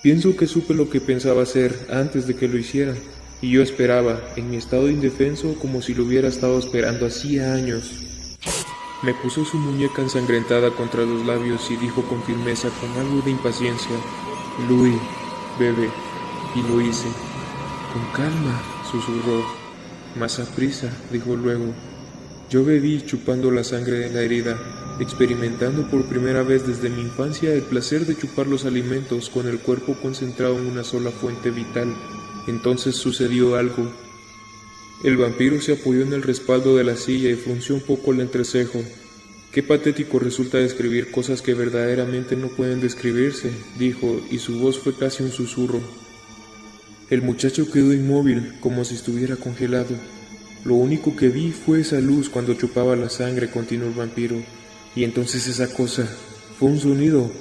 Pienso 0.01 0.35
que 0.35 0.47
supe 0.47 0.73
lo 0.73 0.89
que 0.89 1.01
pensaba 1.01 1.43
hacer 1.43 1.73
antes 1.89 2.27
de 2.27 2.35
que 2.35 2.47
lo 2.47 2.57
hiciera, 2.57 2.95
y 3.41 3.51
yo 3.51 3.61
esperaba, 3.61 4.21
en 4.35 4.49
mi 4.49 4.57
estado 4.57 4.89
indefenso, 4.89 5.55
como 5.59 5.81
si 5.81 5.93
lo 5.93 6.03
hubiera 6.03 6.27
estado 6.27 6.59
esperando 6.59 7.05
hacía 7.05 7.53
años. 7.53 8.06
Me 9.03 9.13
puso 9.13 9.45
su 9.45 9.59
muñeca 9.59 10.01
ensangrentada 10.01 10.71
contra 10.71 11.05
los 11.05 11.23
labios 11.23 11.69
y 11.69 11.75
dijo 11.75 12.01
con 12.03 12.23
firmeza, 12.23 12.69
con 12.81 12.89
algo 12.99 13.21
de 13.21 13.29
impaciencia, 13.29 13.95
Louis, 14.67 14.97
bebe. 15.59 15.89
Y 16.55 16.61
lo 16.63 16.81
hice. 16.81 17.07
Con 17.93 18.03
calma, 18.13 18.59
susurró. 18.89 19.45
Más 20.19 20.39
a 20.39 20.47
dijo 21.11 21.35
luego. 21.35 21.65
Yo 22.49 22.65
bebí 22.65 23.03
chupando 23.05 23.51
la 23.51 23.63
sangre 23.63 23.99
de 23.99 24.09
la 24.09 24.21
herida, 24.21 24.57
experimentando 24.99 25.87
por 25.91 26.05
primera 26.05 26.41
vez 26.41 26.65
desde 26.65 26.89
mi 26.89 27.01
infancia 27.01 27.53
el 27.53 27.61
placer 27.61 28.07
de 28.07 28.17
chupar 28.17 28.47
los 28.47 28.65
alimentos 28.65 29.29
con 29.29 29.47
el 29.47 29.59
cuerpo 29.59 29.95
concentrado 30.01 30.57
en 30.57 30.65
una 30.65 30.83
sola 30.83 31.11
fuente 31.11 31.51
vital. 31.51 31.93
Entonces 32.47 32.95
sucedió 32.95 33.57
algo 33.57 33.91
el 35.03 35.15
vampiro 35.15 35.61
se 35.61 35.73
apoyó 35.73 36.01
en 36.01 36.13
el 36.13 36.23
respaldo 36.23 36.75
de 36.75 36.83
la 36.83 36.95
silla 36.95 37.29
y 37.29 37.35
frunció 37.35 37.75
un 37.75 37.81
poco 37.81 38.13
el 38.13 38.19
entrecejo. 38.19 38.81
Qué 39.51 39.61
patético 39.61 40.17
resulta 40.17 40.57
describir 40.57 41.11
cosas 41.11 41.43
que 41.43 41.53
verdaderamente 41.53 42.35
no 42.35 42.47
pueden 42.47 42.81
describirse, 42.81 43.51
dijo, 43.77 44.19
y 44.31 44.39
su 44.39 44.59
voz 44.59 44.79
fue 44.79 44.95
casi 44.95 45.21
un 45.21 45.31
susurro. 45.31 45.81
El 47.11 47.21
muchacho 47.21 47.71
quedó 47.71 47.93
inmóvil, 47.93 48.53
como 48.59 48.83
si 48.83 48.95
estuviera 48.95 49.35
congelado. 49.35 49.95
Lo 50.65 50.73
único 50.73 51.15
que 51.15 51.29
vi 51.29 51.51
fue 51.51 51.81
esa 51.81 51.99
luz 51.99 52.27
cuando 52.27 52.55
chupaba 52.55 52.95
la 52.95 53.09
sangre, 53.09 53.51
continuó 53.51 53.87
el 53.87 53.93
vampiro. 53.93 54.35
Y 54.95 55.03
entonces 55.03 55.47
esa 55.47 55.71
cosa 55.71 56.07
fue 56.59 56.69
un 56.69 56.79
sonido. 56.79 57.31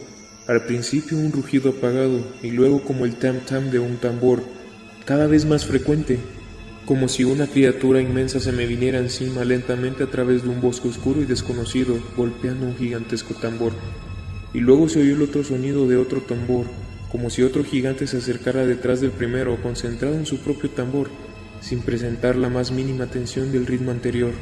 Al 0.47 0.66
principio 0.66 1.16
un 1.16 1.33
rugido 1.33 1.71
apagado 1.71 2.21
y 2.42 2.51
luego 2.51 2.83
como 2.85 3.07
el 3.07 3.19
tam-tam 3.19 3.71
de 3.71 3.79
un 3.79 3.97
tambor, 3.97 4.45
cada 5.05 5.27
vez 5.27 5.45
más 5.45 5.64
frecuente 5.64 6.21
como 6.87 7.09
si 7.09 7.25
una 7.25 7.49
criatura 7.49 8.01
inmensa 8.01 8.38
se 8.38 8.53
me 8.53 8.64
viniera 8.64 8.99
encima 8.99 9.44
lentamente 9.44 10.05
a 10.05 10.07
través 10.07 10.44
de 10.44 10.51
un 10.51 10.61
bosque 10.61 10.87
oscuro 10.87 11.20
y 11.20 11.25
desconocido, 11.25 11.99
golpeando 12.16 12.64
un 12.64 12.77
gigantesco 12.77 13.35
tambor. 13.35 13.72
Y 14.55 14.61
luego 14.61 14.88
se 14.88 15.01
oyó 15.01 15.16
el 15.16 15.22
otro 15.22 15.42
sonido 15.42 15.88
de 15.88 15.96
otro 15.96 16.20
tambor, 16.20 16.66
como 17.11 17.29
si 17.29 17.42
otro 17.42 17.64
gigante 17.64 18.07
se 18.07 18.18
acercara 18.18 18.64
detrás 18.64 19.01
del 19.01 19.11
primero, 19.11 19.61
concentrado 19.61 20.14
en 20.14 20.27
su 20.27 20.38
propio 20.38 20.70
tambor, 20.70 21.11
sin 21.61 21.81
presentar 21.81 22.37
la 22.37 22.51
más 22.51 22.70
mínima 22.70 23.07
tensión 23.07 23.51
del 23.51 23.66
ritmo 23.66 23.90
anterior. 23.90 24.33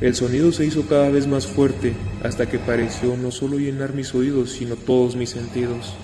El 0.00 0.14
sonido 0.14 0.52
se 0.52 0.64
hizo 0.64 0.86
cada 0.86 1.10
vez 1.10 1.26
más 1.26 1.48
fuerte, 1.48 1.94
hasta 2.22 2.46
que 2.48 2.60
pareció 2.60 3.16
no 3.16 3.32
solo 3.32 3.58
llenar 3.58 3.92
mis 3.92 4.14
oídos, 4.14 4.52
sino 4.52 4.76
todos 4.76 5.16
mis 5.16 5.30
sentidos. 5.30 5.96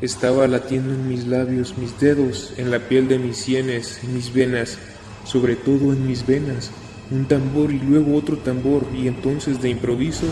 Estaba 0.00 0.48
latiendo 0.48 0.94
en 0.94 1.08
mis 1.08 1.26
labios, 1.26 1.76
mis 1.76 2.00
dedos, 2.00 2.54
en 2.56 2.70
la 2.70 2.78
piel 2.78 3.06
de 3.06 3.18
mis 3.18 3.36
sienes, 3.36 4.00
en 4.02 4.14
mis 4.14 4.32
venas, 4.32 4.78
sobre 5.24 5.56
todo 5.56 5.92
en 5.92 6.06
mis 6.06 6.26
venas. 6.26 6.70
Un 7.10 7.26
tambor 7.26 7.70
y 7.70 7.80
luego 7.80 8.16
otro 8.16 8.38
tambor, 8.38 8.86
y 8.96 9.08
entonces 9.08 9.60
de 9.60 9.68
improviso, 9.68 10.24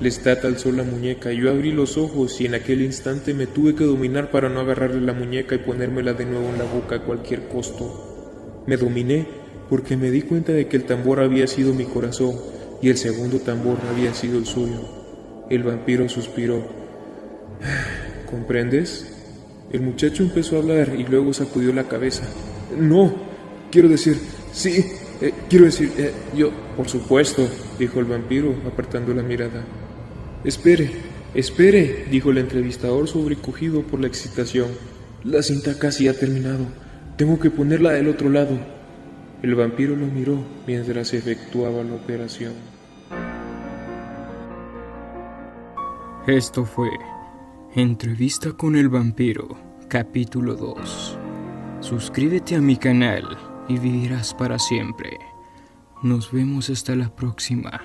Lestat 0.00 0.46
alzó 0.46 0.72
la 0.72 0.84
muñeca. 0.84 1.32
Yo 1.32 1.50
abrí 1.50 1.70
los 1.70 1.98
ojos 1.98 2.40
y 2.40 2.46
en 2.46 2.54
aquel 2.54 2.80
instante 2.80 3.34
me 3.34 3.46
tuve 3.46 3.74
que 3.74 3.84
dominar 3.84 4.30
para 4.30 4.48
no 4.48 4.60
agarrarle 4.60 5.02
la 5.02 5.12
muñeca 5.12 5.54
y 5.54 5.58
ponérmela 5.58 6.14
de 6.14 6.24
nuevo 6.24 6.48
en 6.48 6.56
la 6.56 6.64
boca 6.64 6.96
a 6.96 7.02
cualquier 7.02 7.48
costo. 7.48 8.64
Me 8.66 8.78
dominé 8.78 9.26
porque 9.68 9.98
me 9.98 10.10
di 10.10 10.22
cuenta 10.22 10.52
de 10.52 10.66
que 10.66 10.78
el 10.78 10.84
tambor 10.84 11.20
había 11.20 11.46
sido 11.46 11.74
mi 11.74 11.84
corazón 11.84 12.36
y 12.80 12.88
el 12.88 12.96
segundo 12.96 13.40
tambor 13.40 13.76
había 13.92 14.14
sido 14.14 14.38
el 14.38 14.46
suyo. 14.46 14.80
El 15.50 15.64
vampiro 15.64 16.08
suspiró. 16.08 16.64
¿Comprendes? 18.30 19.06
El 19.72 19.82
muchacho 19.82 20.22
empezó 20.22 20.56
a 20.56 20.60
hablar 20.60 20.94
y 20.96 21.04
luego 21.04 21.32
sacudió 21.32 21.72
la 21.72 21.84
cabeza. 21.84 22.24
No, 22.78 23.14
quiero 23.70 23.88
decir, 23.88 24.16
sí, 24.52 24.84
eh, 25.20 25.32
quiero 25.48 25.66
decir, 25.66 25.92
eh, 25.96 26.12
yo, 26.36 26.50
por 26.76 26.88
supuesto, 26.88 27.48
dijo 27.78 28.00
el 28.00 28.06
vampiro, 28.06 28.54
apartando 28.66 29.12
la 29.14 29.22
mirada. 29.22 29.64
Espere, 30.44 30.90
espere, 31.34 32.06
dijo 32.10 32.30
el 32.30 32.38
entrevistador 32.38 33.06
sobrecogido 33.06 33.82
por 33.82 34.00
la 34.00 34.06
excitación. 34.06 34.68
La 35.24 35.42
cinta 35.42 35.78
casi 35.78 36.08
ha 36.08 36.18
terminado. 36.18 36.66
Tengo 37.16 37.38
que 37.38 37.50
ponerla 37.50 37.90
del 37.92 38.08
otro 38.08 38.30
lado. 38.30 38.58
El 39.42 39.54
vampiro 39.54 39.94
lo 39.94 40.06
miró 40.06 40.42
mientras 40.66 41.08
se 41.08 41.18
efectuaba 41.18 41.82
la 41.84 41.94
operación. 41.94 42.54
Esto 46.26 46.64
fue 46.64 46.88
Entrevista 47.76 48.50
con 48.50 48.74
el 48.74 48.88
vampiro, 48.88 49.46
capítulo 49.86 50.56
2. 50.56 51.18
Suscríbete 51.78 52.56
a 52.56 52.60
mi 52.60 52.76
canal 52.76 53.38
y 53.68 53.78
vivirás 53.78 54.34
para 54.34 54.58
siempre. 54.58 55.16
Nos 56.02 56.32
vemos 56.32 56.68
hasta 56.68 56.96
la 56.96 57.14
próxima. 57.14 57.80